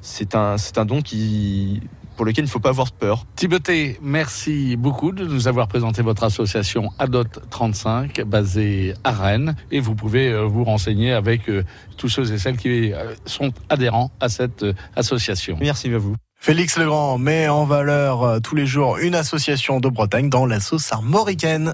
[0.00, 1.80] c'est un, c'est un don qui,
[2.16, 3.26] pour lequel il ne faut pas avoir peur.
[3.36, 9.56] Timothée, merci beaucoup de nous avoir présenté votre association Adot 35, basée à Rennes.
[9.70, 11.64] Et vous pouvez euh, vous renseigner avec euh,
[11.96, 14.64] tous ceux et celles qui euh, sont adhérents à cette
[14.96, 15.56] association.
[15.60, 16.16] Merci à vous.
[16.40, 20.92] Félix Legrand met en valeur tous les jours une association de Bretagne dans la sauce
[20.92, 21.72] armoricaine.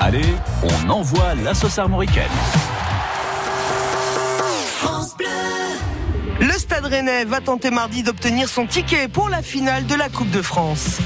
[0.00, 0.22] Allez,
[0.62, 2.30] on envoie la sauce armoricaine.
[6.42, 10.30] Le Stade Rennais va tenter mardi d'obtenir son ticket pour la finale de la Coupe
[10.30, 10.98] de France.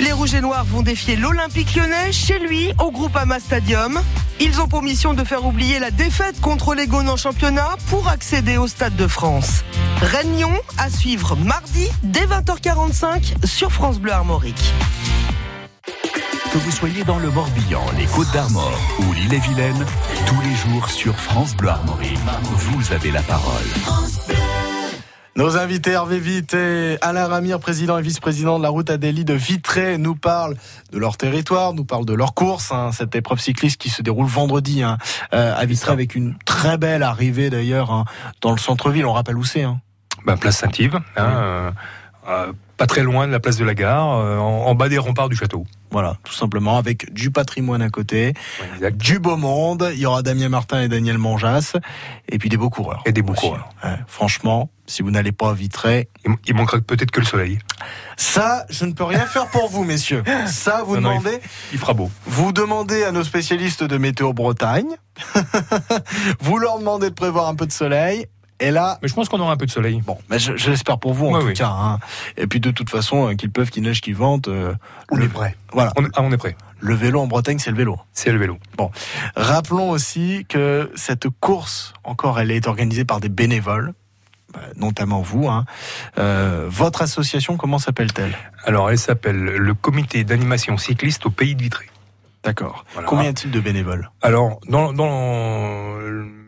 [0.00, 4.00] Les Rouges et Noirs vont défier l'Olympique lyonnais chez lui au Groupama Stadium.
[4.40, 8.08] Ils ont pour mission de faire oublier la défaite contre les Gaunes en championnat pour
[8.08, 9.62] accéder au Stade de France.
[10.00, 14.72] Rennes-Lyon à suivre mardi dès 20h45 sur France Bleu Armorique.
[16.52, 19.86] Que vous soyez dans le Morbihan, les Côtes d'Armor ou l'île-et-Vilaine,
[20.26, 23.64] tous les jours sur France Bleu Armorique, vous avez la parole.
[25.34, 29.32] Nos invités Hervé Vite et Alain Ramir, président et vice-président de la route Adélie de
[29.32, 30.56] Vitré, nous parlent
[30.92, 34.26] de leur territoire, nous parlent de leur course, hein, cette épreuve cycliste qui se déroule
[34.26, 34.98] vendredi hein,
[35.32, 38.04] euh, à Vitré avec une très belle arrivée d'ailleurs hein,
[38.42, 39.06] dans le centre-ville.
[39.06, 39.62] On rappelle où c'est.
[39.62, 39.80] Hein.
[40.26, 41.70] Ben, place Saint-Yves, hein, euh,
[42.28, 44.98] euh, pas très loin de la place de la gare, euh, en, en bas des
[44.98, 45.64] remparts du château.
[45.92, 48.34] Voilà, tout simplement avec du patrimoine à côté,
[48.80, 49.88] Ouais, du beau monde.
[49.94, 51.76] Il y aura Damien Martin et Daniel Manjas,
[52.28, 53.02] et puis des beaux coureurs.
[53.06, 53.42] Et des beaux aussi.
[53.42, 53.68] coureurs.
[53.84, 57.60] Ouais, franchement, si vous n'allez pas à Vitré, Il, manquera peut-être que le soleil.
[58.16, 60.24] ça, je ne peux rien faire pour vous, messieurs.
[60.46, 61.40] Ça, vous Non, non, il demandez.
[61.72, 62.10] Il fera beau.
[62.26, 64.96] Vous demandez à nos spécialistes de météo Bretagne.
[66.40, 68.26] vous leur demandez de prévoir un peu de soleil.
[68.62, 70.00] Et là, Mais je pense qu'on aura un peu de soleil.
[70.06, 71.54] bon, mais je, je l'espère pour vous en Ouais, tout oui.
[71.54, 71.68] cas.
[71.68, 71.98] hein.
[72.36, 74.72] Et puis de toute façon, euh, qu'il pleuve, qu'il neige, qu'il vente, euh,
[75.10, 75.56] On le, est prêt.
[75.72, 76.56] voilà, On, ah, on est prêt.
[76.80, 77.98] le vélo en Bretagne, c'est le vélo.
[78.12, 78.58] C'est le vélo.
[79.36, 83.94] Rappelons aussi que cette course, encore, elle est organisée par des bénévoles,
[84.52, 85.48] bah, notamment vous.
[85.48, 85.64] hein.
[86.18, 88.36] Euh, votre association, comment s'appelle-t-elle?
[88.64, 91.86] Alors, elle s'appelle le comité d'animation cycliste au pays de Vitré.
[92.44, 92.84] D'accord.
[92.92, 93.08] Voilà.
[93.08, 94.10] Combien y a-t-il de bénévoles?
[94.20, 95.96] Alors, dans, dans,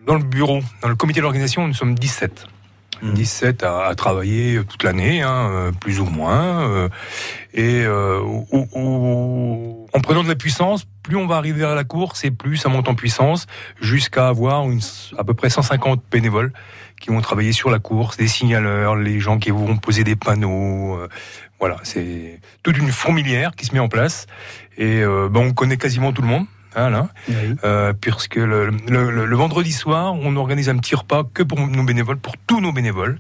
[0.07, 2.47] dans le bureau, dans le comité d'organisation, nous sommes 17.
[3.03, 3.14] Mhm.
[3.14, 6.62] 17 à, à travailler toute l'année, hein, euh, plus ou moins.
[6.69, 6.88] euh,
[7.53, 11.85] et euh, au- au- en prenant de la puissance, plus on va arriver à la
[11.85, 13.47] course et plus ça monte en puissance,
[13.81, 14.81] jusqu'à avoir une,
[15.19, 16.53] à peu près 150 bénévoles
[17.01, 20.97] qui vont travailler sur la course, des signaleurs, les gens qui vont poser des panneaux.
[20.97, 21.09] euh,
[21.61, 24.27] voilà, c'est toute une fourmilière qui se met en place.
[24.79, 26.47] Et euh, ben, on connaît quasiment tout le monde.
[26.77, 27.09] Hein.
[27.65, 31.61] Euh, puisque le, le- le- le vendredi soir, on organise un petit repas que pour
[31.61, 33.19] nos bénévoles, pour tous nos bénévoles.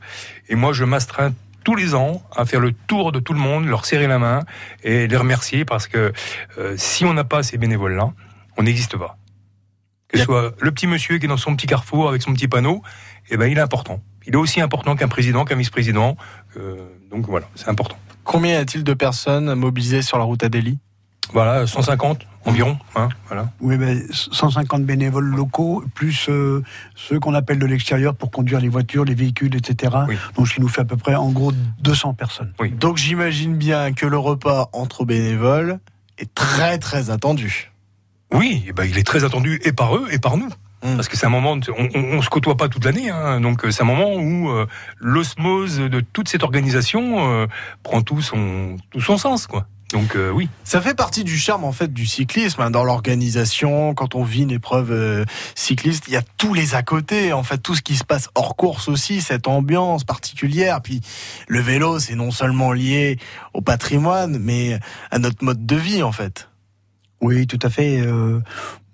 [0.48, 3.66] Et moi, je m'astreins tous les ans à faire le tour de tout le monde,
[3.66, 4.40] leur serrer la main
[4.82, 6.12] et les remercier parce que
[6.58, 8.12] euh, si on n'a pas ces bénévoles-là,
[8.58, 9.16] on n'existe pas.
[10.08, 12.48] Que ce soit le petit monsieur qui est dans son petit carrefour avec son petit
[12.48, 12.82] panneau,
[13.30, 14.00] eh ben, il est important.
[14.26, 16.16] Il est aussi important qu'un président, qu'un vice-président.
[16.56, 16.76] euh,
[17.10, 17.96] donc voilà, c'est important.
[18.24, 20.78] Combien y a-t-il de personnes mobilisées sur la route Adélie
[21.32, 22.78] Voilà, 150 environ.
[22.94, 23.50] Hein, voilà.
[23.60, 26.62] Oui, mais 150 bénévoles locaux, plus euh,
[26.94, 29.96] ceux qu'on appelle de l'extérieur pour conduire les voitures, les véhicules, etc.
[30.08, 30.16] Oui.
[30.36, 32.52] Donc, ce qui nous fait à peu près, en gros, 200 personnes.
[32.78, 35.78] Donc j'imagine bien que le repas entre bénévoles
[36.18, 37.72] est très très attendu.
[38.32, 40.50] Oui, eh ben, il est très attendu et par eux et par nous.
[40.84, 40.96] Mm.
[40.96, 43.64] Parce que c'est un moment, on, on, on se côtoie pas toute l'année, hein, donc
[43.64, 44.66] euh, c'est un moment où euh,
[44.98, 47.46] l'osmose de toute cette organisation euh,
[47.82, 49.66] prend tout son tout son sens, quoi.
[49.94, 50.48] Donc euh, oui.
[50.64, 53.94] Ça fait partie du charme en fait du cyclisme hein, dans l'organisation.
[53.94, 57.32] Quand on vit une épreuve euh, cycliste, il y a tous les à côté.
[57.32, 60.82] En fait, tout ce qui se passe hors course aussi, cette ambiance particulière.
[60.82, 61.00] Puis
[61.46, 63.20] le vélo, c'est non seulement lié
[63.52, 64.80] au patrimoine, mais
[65.12, 66.48] à notre mode de vie en fait.
[67.20, 68.00] Oui, tout à fait.
[68.00, 68.40] euh,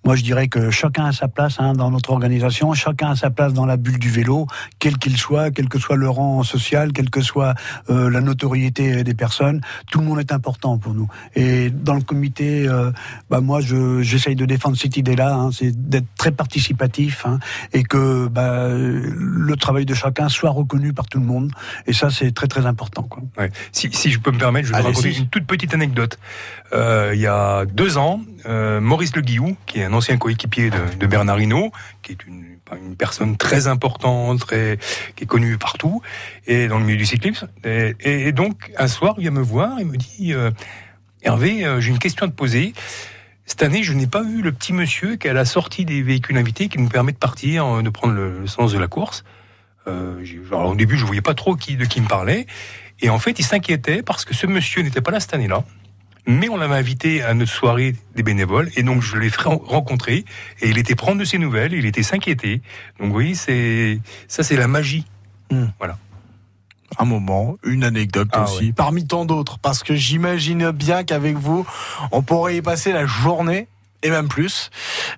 [0.04, 3.30] moi, je dirais que chacun a sa place hein, dans notre organisation, chacun a sa
[3.30, 4.46] place dans la bulle du vélo,
[4.78, 7.54] quel qu'il soit, quel que soit le rang social, quelle que soit
[7.90, 9.60] euh, la notoriété des personnes.
[9.90, 11.08] Tout le monde est important pour nous.
[11.34, 12.90] Et dans le comité, euh,
[13.28, 17.38] bah, moi, je- j'essaye de défendre cette idée-là, hein, c'est d'être très participatif hein,
[17.72, 21.52] et que bah, le travail de chacun soit reconnu par tout le monde.
[21.86, 23.02] Et ça, c'est très très important.
[23.02, 23.22] Quoi.
[23.38, 23.50] Ouais.
[23.72, 26.18] Si, si je peux me permettre, je vais vous raconter une toute petite anecdote.
[26.72, 28.20] Euh, il y a deux ans,
[28.80, 31.72] Maurice Le Guillou, qui est un ancien coéquipier de, de Bernard Hinault,
[32.02, 32.50] qui est une,
[32.96, 34.78] personne très importante, très,
[35.16, 36.02] qui est connue partout,
[36.46, 37.48] et dans le milieu du cyclisme.
[37.64, 40.50] Et, donc, un soir, il vient me voir et me dit euh,
[41.22, 42.72] Hervé, euh, j'ai une question à te poser.
[43.44, 46.02] Cette année, je n'ai pas vu le petit monsieur qui est à la sortie des
[46.02, 49.24] véhicules invités qui nous permet de partir, euh, de prendre le, sens de la course.
[49.86, 52.46] Au début, je voyais pas trop de qui me parlait.
[53.00, 55.64] Et en fait, il s'inquiétait parce que ce monsieur n'était pas là cette année-là.
[56.26, 58.70] Mais on l'avait invité à notre soirée des bénévoles.
[58.76, 60.24] Et donc, je l'ai rencontré.
[60.60, 61.72] Et il était prendre de ses nouvelles.
[61.72, 62.62] Il était s'inquiéter.
[62.98, 65.04] Donc, oui, c'est, ça, c'est la magie.
[65.78, 65.98] Voilà.
[66.98, 68.72] Un moment, une anecdote Ah aussi, ouais.
[68.72, 71.64] parmi tant d'autres, parce que j'imagine bien qu'avec vous,
[72.10, 73.68] on pourrait y passer la journée
[74.02, 74.70] et même plus.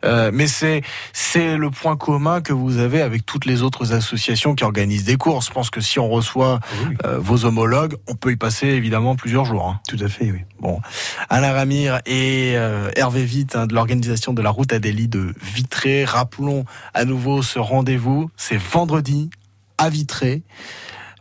[0.04, 4.54] Euh, mais c'est c'est le point commun que vous avez avec toutes les autres associations
[4.54, 5.46] qui organisent des courses.
[5.48, 6.60] Je pense que si on reçoit
[7.04, 9.68] euh, vos homologues, on peut y passer évidemment plusieurs jours.
[9.68, 9.80] hein.
[9.88, 10.40] Tout à fait, oui.
[10.60, 10.80] Bon,
[11.28, 16.04] Alain Ramire et euh, Hervé Vite hein, de l'organisation de la route Adélie de Vitré.
[16.04, 16.64] Rappelons
[16.94, 19.30] à nouveau ce rendez-vous, c'est vendredi
[19.78, 20.42] à Vitré.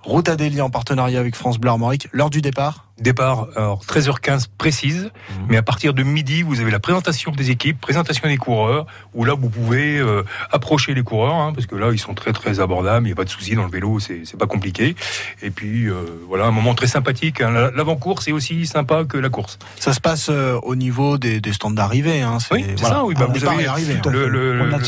[0.04, 2.08] Route Adélie en partenariat avec France Bleu Armorique.
[2.12, 5.10] L'heure du départ Départ, alors 13h15 précise,
[5.50, 9.26] mais à partir de midi, vous avez la présentation des équipes, présentation des coureurs, où
[9.26, 12.60] là, vous pouvez euh, approcher les coureurs, hein, parce que là, ils sont très très
[12.60, 14.96] abordables, il n'y a pas de souci dans le vélo, c'est pas compliqué.
[15.42, 15.96] Et puis, euh,
[16.28, 17.42] voilà, un moment très sympathique.
[17.42, 17.50] hein.
[17.52, 19.58] La- L'avant-course est aussi sympa que la course.
[19.80, 22.22] Ça se passe euh, au niveau des, des stands d'arrivée.
[22.22, 22.38] Hein.
[22.52, 23.16] Oui, c'est ça, oui.
[23.16, 23.76] Bah, vous avez hein.
[24.12, 24.28] le,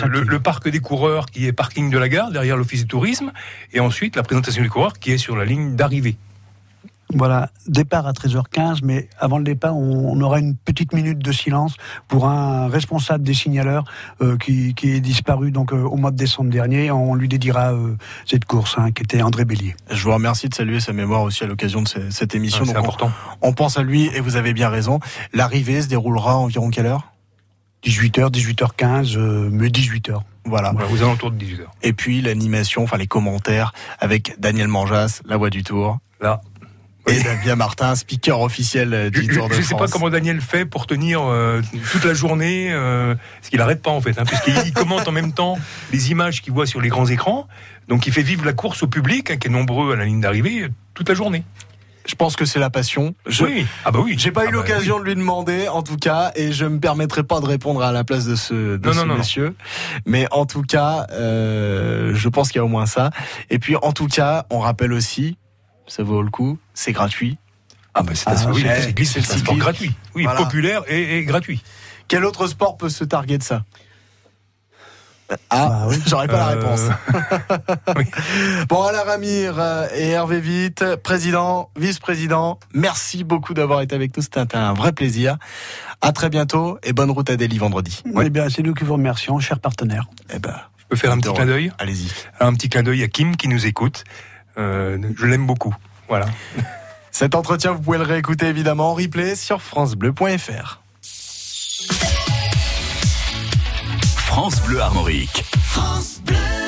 [0.08, 3.32] le- le parc des coureurs qui est parking de la gare, derrière l'office du tourisme,
[3.74, 6.16] et ensuite la présentation des coureurs qui est sur la ligne d'arrivée.
[7.16, 11.32] Voilà, départ à 13h15, mais avant le départ, on, on aura une petite minute de
[11.32, 11.76] silence
[12.08, 13.84] pour un responsable des signaleurs
[14.22, 16.92] euh, qui, qui est disparu donc euh, au mois de décembre dernier.
[16.92, 17.96] On lui dédiera euh,
[18.26, 19.76] cette course, hein, qui était André Bélier.
[19.90, 22.64] Je vous remercie de saluer sa mémoire aussi à l'occasion de ce- cette émission.
[22.64, 23.12] Ah, c'est on- important.
[23.42, 25.00] On, pense à lui et vous avez bien raison.
[25.34, 27.10] L'arrivée se déroulera environ quelle heure?
[27.86, 30.20] 18h, 18h15, euh, mais 18h.
[30.46, 30.72] Voilà.
[30.72, 31.66] Voilà, aux alentours de 18h.
[31.84, 36.00] Et puis l'animation, enfin les commentaires avec Daniel Manjas, la voix du Tour.
[36.22, 36.40] Là.
[37.08, 39.92] Et Damien Martin, speaker officiel euh, du Je Tour de ne sais pas France.
[39.92, 41.62] comment Daniel fait pour tenir euh,
[41.92, 45.12] toute la journée, euh, parce qu'il arrête pas en fait, hein, puisqu'il il commente en
[45.12, 45.58] même temps
[45.92, 47.48] les images qu'il voit sur les grands écrans.
[47.90, 50.22] Donc il fait vivre la course au public, hein, qui est nombreux à la ligne
[50.22, 51.44] d'arrivée, euh, toute la journée.
[52.06, 53.16] Je pense que c'est la passion.
[53.28, 53.46] Je...
[53.46, 54.16] Oui, ah bah oui.
[54.18, 56.78] J'ai pas Ah eu bah l'occasion de lui demander, en tout cas, et je me
[56.80, 59.56] permettrai pas de répondre à la place de ce, de Non, ce non, non, monsieur.
[60.06, 63.10] Mais en tout cas, euh, je pense qu'il y a au moins ça.
[63.50, 65.38] Et puis, en tout cas, on rappelle aussi,
[65.88, 67.38] ça vaut le coup, c'est gratuit.
[67.94, 69.94] Ah bah c'est un, Ah, oui, c'est un sport gratuit.
[70.16, 70.40] Oui, Voilà.
[70.44, 71.62] populaire et, et gratuit.
[72.08, 73.64] Quel autre sport peut se targuer de ça?
[75.50, 75.98] Ah, Bah oui.
[76.08, 76.82] j'aurais pas la Euh, réponse.
[78.70, 84.24] Bon, Alain Ramire euh, et Hervé Vite, président, vice-président, merci beaucoup d'avoir été avec nous.
[84.24, 85.38] C'était un vrai plaisir.
[86.02, 88.04] À très bientôt et bonne route à Delhi vendredi.
[88.22, 90.06] Eh bien, c'est nous qui vous remercions, chers partenaires.
[90.34, 91.72] Eh ben, Je peux faire un petit clin d'œil?
[91.80, 92.10] allez-y.
[92.40, 94.04] Un petit clin d'œil à Kim qui nous écoute.
[94.58, 95.76] Euh, je l'aime beaucoup.
[96.08, 96.26] Voilà.
[97.12, 100.82] Cet entretien, vous pouvez le réécouter évidemment en replay sur FranceBleu.fr.
[104.18, 105.44] France Bleu Armorique.
[105.74, 106.63] Someone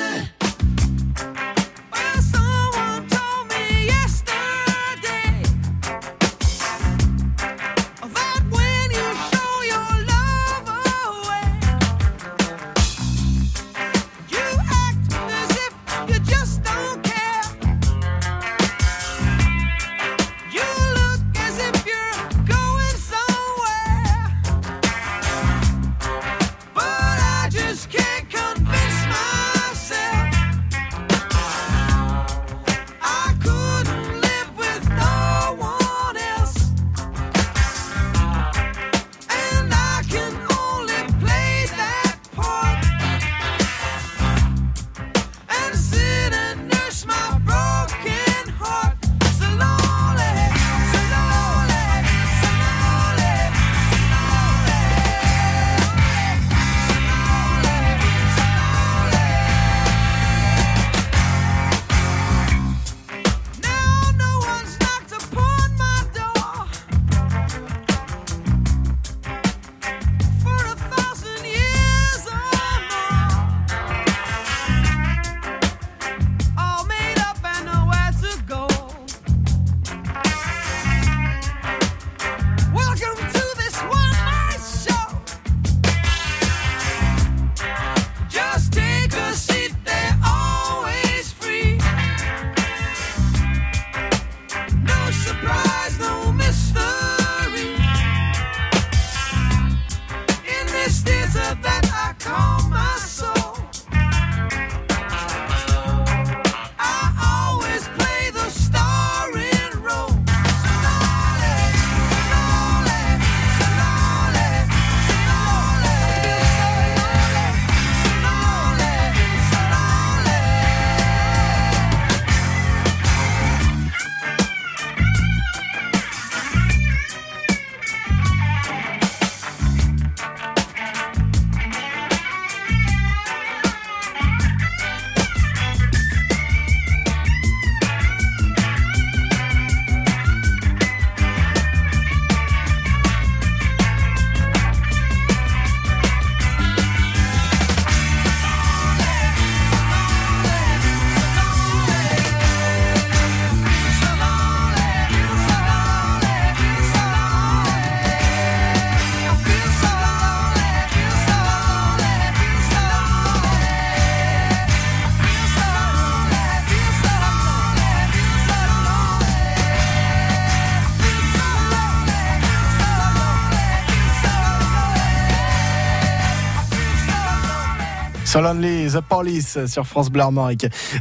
[178.35, 180.23] Solanly, The Police sur France Bleu.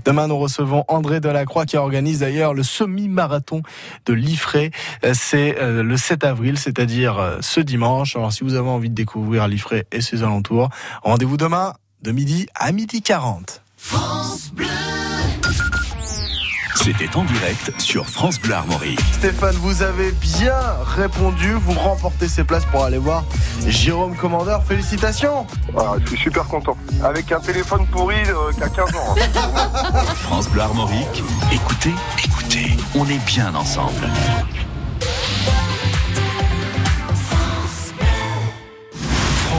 [0.04, 3.62] Demain, nous recevons André Delacroix qui organise d'ailleurs le semi-marathon
[4.06, 4.70] de Liffré.
[5.04, 8.14] Euh, C'est euh, le 7 avril, c'est-à-dire euh, ce dimanche.
[8.14, 10.68] Alors, si vous avez envie de découvrir Liffré et ses alentours,
[11.02, 13.64] rendez-vous demain de midi à midi 40.
[16.74, 19.00] C'était en direct sur France Bleu Armorique.
[19.12, 20.54] Stéphane, vous avez bien
[20.96, 21.52] répondu.
[21.54, 23.24] Vous remportez ces places pour aller voir
[23.66, 24.62] Jérôme Commandeur.
[24.64, 25.46] Félicitations.
[25.78, 26.76] Ah, je suis super content.
[27.02, 29.14] Avec un téléphone pourri euh, qui a 15 ans.
[29.16, 30.02] hein.
[30.16, 31.22] France Bleu Armorique.
[31.52, 34.06] Écoutez, écoutez, on est bien ensemble.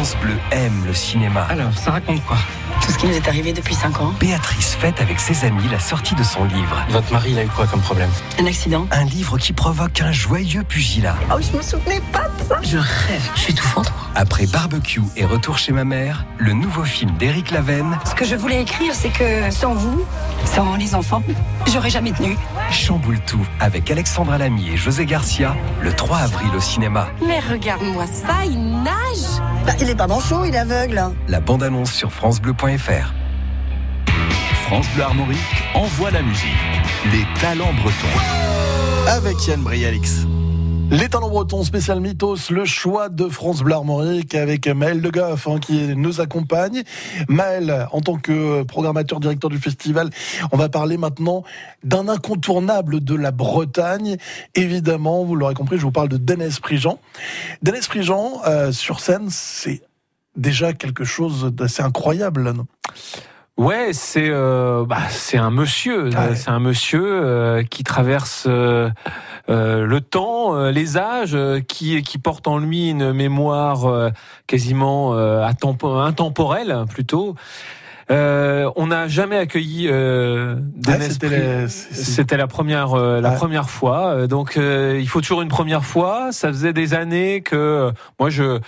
[0.05, 1.47] France Bleu aime le cinéma.
[1.49, 2.37] Alors, ça raconte quoi?
[2.79, 4.13] Tout ce qui nous est arrivé depuis 5 ans.
[4.19, 6.85] Béatrice fête avec ses amis la sortie de son livre.
[6.89, 8.11] Votre mari, il a eu quoi comme problème?
[8.39, 11.15] Un accident Un livre qui provoque un joyeux pugilat.
[11.33, 13.91] Oh, je me souvenais pas de ça Je rêve, je suis étouffante.
[14.17, 18.35] Après Barbecue et Retour chez ma mère, le nouveau film d'Éric Lavenne, Ce que je
[18.35, 20.05] voulais écrire, c'est que sans vous,
[20.45, 21.21] sans les enfants,
[21.67, 22.37] j'aurais jamais tenu.
[22.71, 27.07] chamboule tout avec Alexandra Lamy et José Garcia, le 3 avril au cinéma.
[27.27, 31.01] Mais regarde-moi ça, il nage Bah, il est pas manchot, il est aveugle.
[31.27, 33.13] La bande-annonce sur francebleu.fr.
[34.67, 36.47] France Bleu Armorique envoie la musique.
[37.11, 39.09] Les talents bretons.
[39.09, 40.25] Avec Yann Brialix.
[40.91, 45.47] Les talents bretons spécial mythos, le choix de France Bleu Armorique avec Maël De Goff
[45.47, 46.83] hein, qui nous accompagne.
[47.27, 50.09] Maël, en tant que programmateur directeur du festival,
[50.51, 51.43] on va parler maintenant
[51.83, 54.17] d'un incontournable de la Bretagne.
[54.53, 56.99] Évidemment, vous l'aurez compris, je vous parle de Denis Prigent.
[57.63, 59.81] Denis Prigent, euh, sur scène, c'est
[60.35, 62.51] déjà quelque chose d'assez incroyable.
[62.51, 62.67] non?
[63.57, 68.89] Ouais, c'est euh, bah, c'est un monsieur, euh, c'est un monsieur euh, qui traverse euh,
[69.49, 74.09] euh, le temps, euh, les âges, euh, qui qui porte en lui une mémoire euh,
[74.45, 77.35] quasiment euh, intemporelle plutôt.
[78.11, 83.35] Euh, on n'a jamais accueilli euh, Denis c'était la- première euh, la Ouais.
[83.37, 84.27] première fois.
[84.27, 86.33] Donc euh, il faut toujours une première fois.
[86.33, 88.59] Ça faisait des années que moi je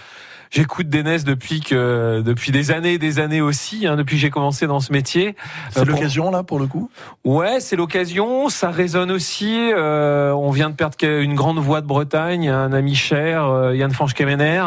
[0.51, 4.29] J'écoute Dénès depuis que depuis des années et des années aussi, hein, depuis que j'ai
[4.29, 5.35] commencé dans ce métier.
[5.71, 6.89] C'est Euh, pour- l'occasion là pour le coup?
[7.25, 8.49] Ouais, c'est l'occasion.
[8.49, 9.71] Ça résonne aussi.
[9.73, 13.91] Euh, on vient de perdre une grande voix de Bretagne, un ami cher, euh, Yann
[13.91, 14.63] Fanch-Kemener.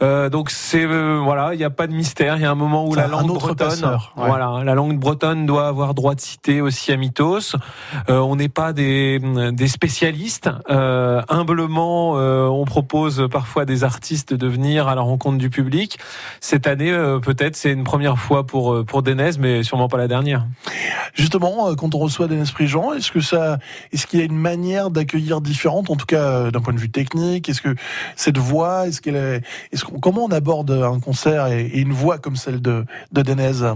[0.00, 2.36] Euh, donc c'est euh, voilà, il n'y a pas de mystère.
[2.36, 4.26] Il y a un moment où la langue bretonne, passeur, ouais.
[4.26, 7.56] voilà, la langue bretonne doit avoir droit de citer aussi à Mythos.
[8.08, 9.20] Euh, on n'est pas des,
[9.52, 10.50] des spécialistes.
[10.70, 15.98] Euh, humblement, euh, on propose parfois des artistes de venir à la rencontre du public.
[16.40, 20.08] Cette année, euh, peut-être, c'est une première fois pour pour Denez, mais sûrement pas la
[20.08, 20.46] dernière.
[21.14, 23.58] Justement, quand on reçoit des esprits gens, est-ce que ça,
[23.92, 26.90] est-ce qu'il y a une manière d'accueillir différente, en tout cas d'un point de vue
[26.90, 27.48] technique?
[27.48, 27.74] Est-ce que
[28.14, 29.42] cette voix, est-ce qu'elle est,
[29.72, 33.74] est-ce comment on aborde un concert et, une voix comme celle de de Denez?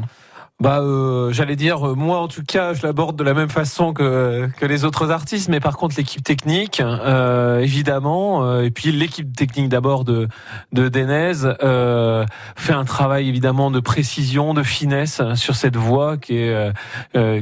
[0.63, 3.93] Bah, euh, j'allais dire, euh, moi en tout cas, je l'aborde de la même façon
[3.93, 8.93] que que les autres artistes, mais par contre l'équipe technique, euh, évidemment, euh, et puis
[8.93, 10.29] l'équipe technique d'abord de
[10.71, 11.33] de Denez
[11.65, 16.73] euh, fait un travail évidemment de précision, de finesse sur cette voix qui est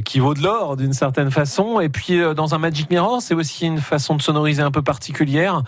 [0.03, 1.79] qui vaut de l'or d'une certaine façon.
[1.79, 4.81] Et puis euh, dans un Magic Mirror, c'est aussi une façon de sonoriser un peu
[4.81, 5.61] particulière.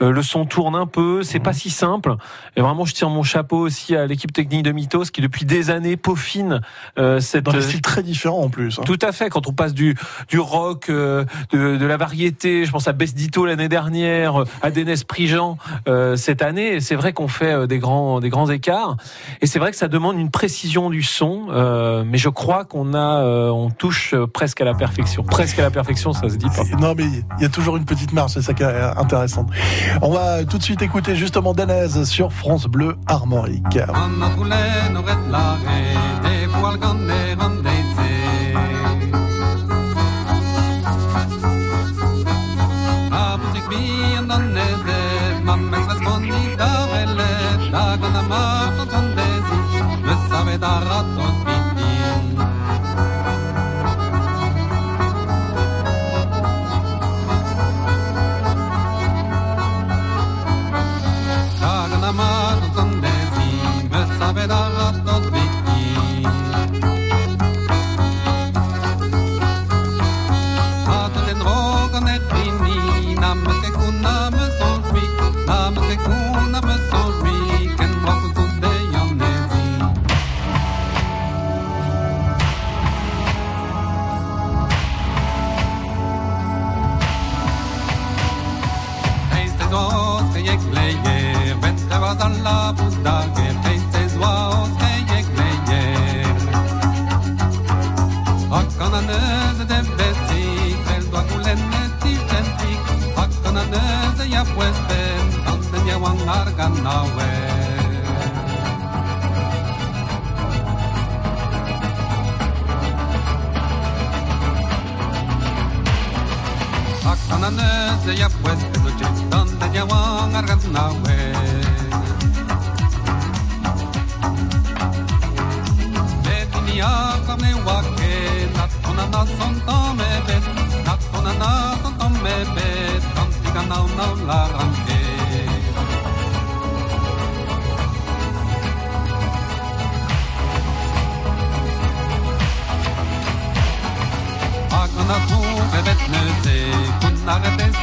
[0.00, 2.16] Euh, le son tourne un peu, c'est pas si simple.
[2.56, 5.68] Et vraiment, je tire mon chapeau aussi à l'équipe technique de Mythos qui depuis des
[5.68, 6.62] années peaufine
[6.98, 8.78] euh, cette Dans des styles très différents en plus.
[8.78, 8.82] hein.
[8.84, 9.30] tout à fait.
[9.30, 9.96] Quand on passe du
[10.28, 14.46] du rock, euh, de, de la variété, je pense à Bess Ditto l'année dernière, euh,
[14.62, 15.56] à Dénès Prigent
[15.88, 18.96] euh, cette année, c'est vrai qu'on fait euh, des grands des grands écarts.
[19.40, 22.94] Et c'est vrai que ça demande une précision du son, euh, mais je crois qu'on
[22.94, 25.22] a euh, on touche euh, presque à la perfection.
[25.24, 26.62] Presque à la perfection, ça se dit pas.
[26.78, 27.04] Non, mais
[27.38, 29.46] il y a toujours une petite marge, c'est ça qui est intéressant.
[30.02, 33.76] On va tout de suite écouter justement Denez sur France Bleu Armorique.
[33.76, 34.30] Anna
[36.74, 37.73] al ganne han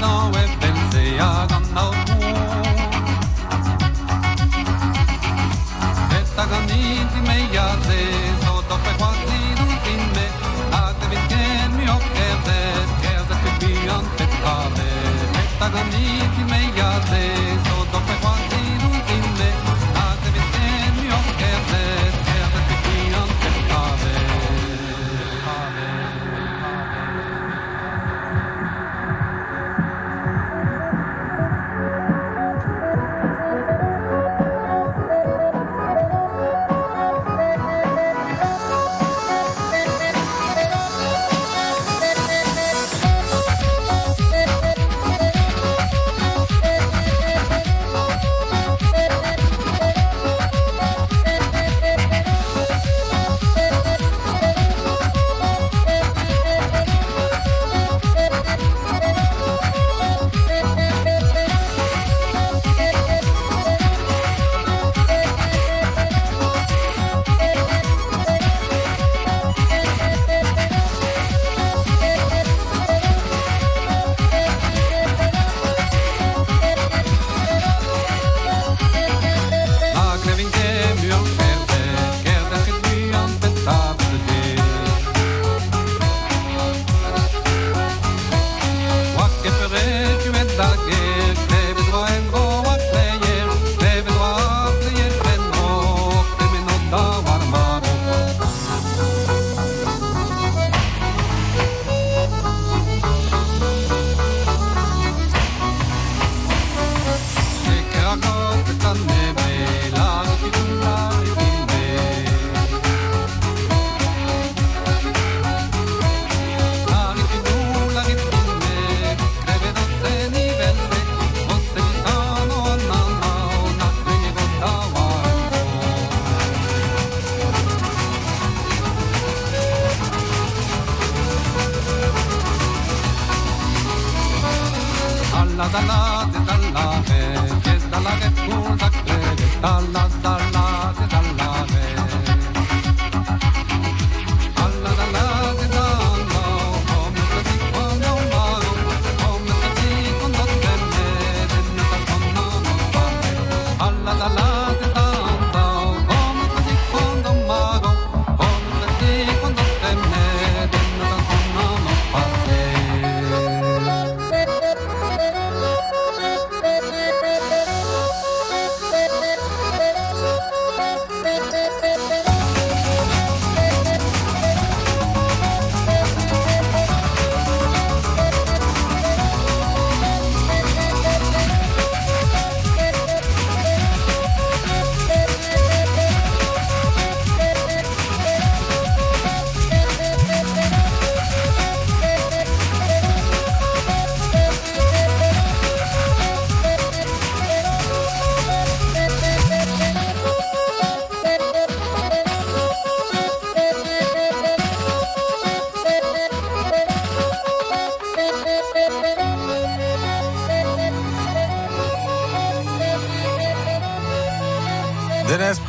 [0.01, 0.31] temps.
[0.31, 0.40] Ouais.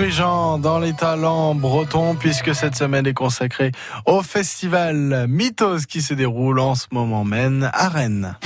[0.03, 3.71] Prigent dans les talents bretons puisque cette semaine est consacrée
[4.05, 8.37] au festival Mythos qui se déroule en ce moment même à Rennes.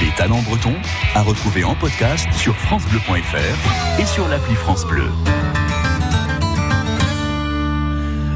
[0.00, 0.74] Les talents bretons
[1.14, 5.10] à retrouver en podcast sur francebleu.fr et sur l'appli France Bleu.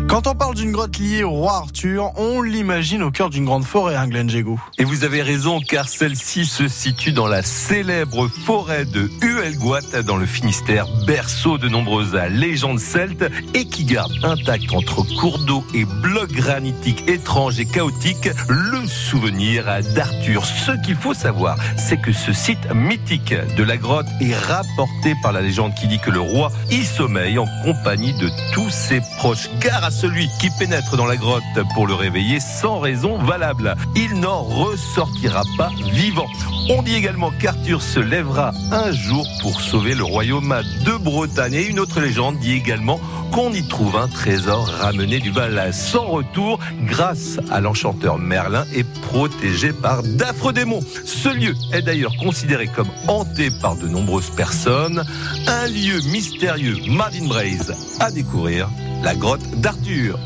[0.06, 3.64] Quand on parle d'une grotte liée au roi Arthur, on l'imagine au cœur d'une grande
[3.64, 4.30] forêt, hein, Glenn.
[4.78, 10.16] Et vous avez raison, car celle-ci se situe dans la célèbre forêt de Huelgoat, dans
[10.16, 15.86] le Finistère, berceau de nombreuses légendes celtes, et qui garde intact entre cours d'eau et
[15.86, 20.44] blocs granitiques étranges et chaotiques le souvenir d'Arthur.
[20.44, 25.32] Ce qu'il faut savoir, c'est que ce site mythique de la grotte est rapporté par
[25.32, 29.48] la légende qui dit que le roi y sommeille en compagnie de tous ses proches.
[29.60, 31.42] Gare à celui qui pénètre dans la grotte
[31.74, 33.76] pour le réveiller sans raison valable.
[33.96, 36.26] Il n'en ressortira pas vivant.
[36.68, 41.54] On dit également qu'Arthur se lèvera un jour pour sauver le royaume de Bretagne.
[41.54, 43.00] Et une autre légende dit également
[43.32, 48.84] qu'on y trouve un trésor ramené du Val sans retour grâce à l'enchanteur Merlin et
[48.84, 50.82] protégé par d'affreux démons.
[51.04, 55.04] Ce lieu est d'ailleurs considéré comme hanté par de nombreuses personnes.
[55.46, 58.68] Un lieu mystérieux, Martin Braise, à découvrir,
[59.02, 60.18] la grotte d'Arthur.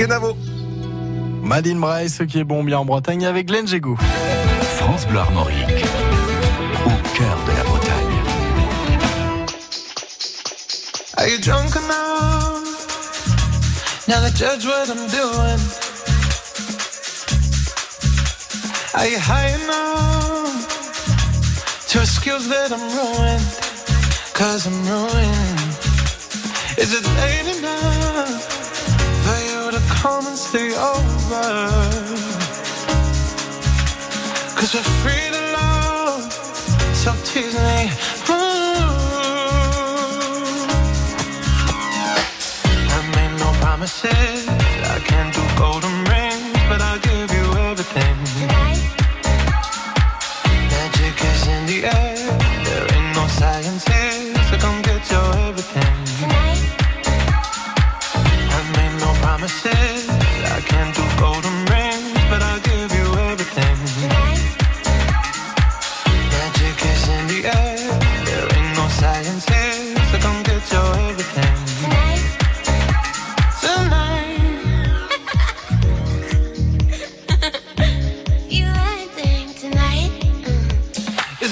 [0.00, 0.34] Kenavo
[1.42, 3.98] Madine Braille, ce qui est bon bien en Bretagne avec Glenn Jego.
[4.78, 5.84] France Bleu Armorique,
[6.86, 8.16] au cœur de la Bretagne.
[11.18, 12.64] Are you drunk enough
[14.08, 15.60] now to judge what I'm doing?
[18.94, 20.66] Are you high enough
[21.88, 23.44] to excuse that I'm ruined?
[24.32, 25.60] Cause I'm ruined.
[26.78, 28.09] Is it late enough?
[30.00, 31.68] Come and stay over?
[34.56, 36.32] Cause we're free to love,
[36.94, 37.80] so tease me.
[38.30, 38.34] Ooh.
[42.96, 44.48] I made no promises.
[44.96, 45.89] I can't do golden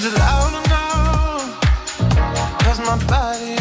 [0.05, 0.49] it loud?
[2.63, 3.58] Cause my body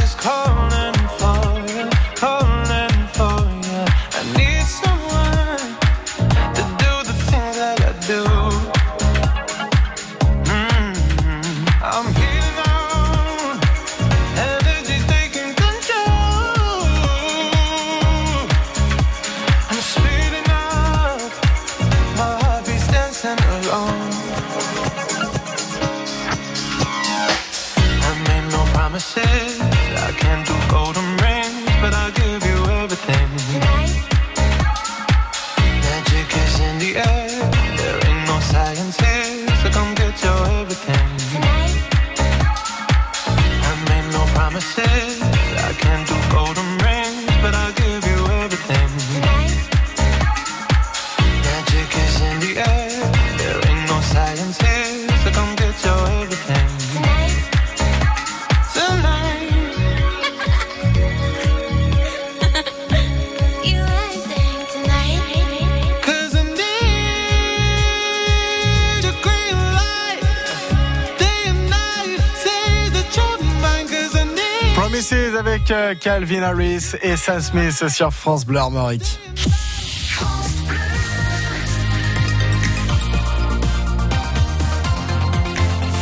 [76.59, 79.21] Harris et Sam Smith sur France Bleu Armorique.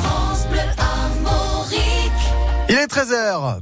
[0.00, 2.10] France Bleu Armorique.
[2.70, 3.60] Il est 13h.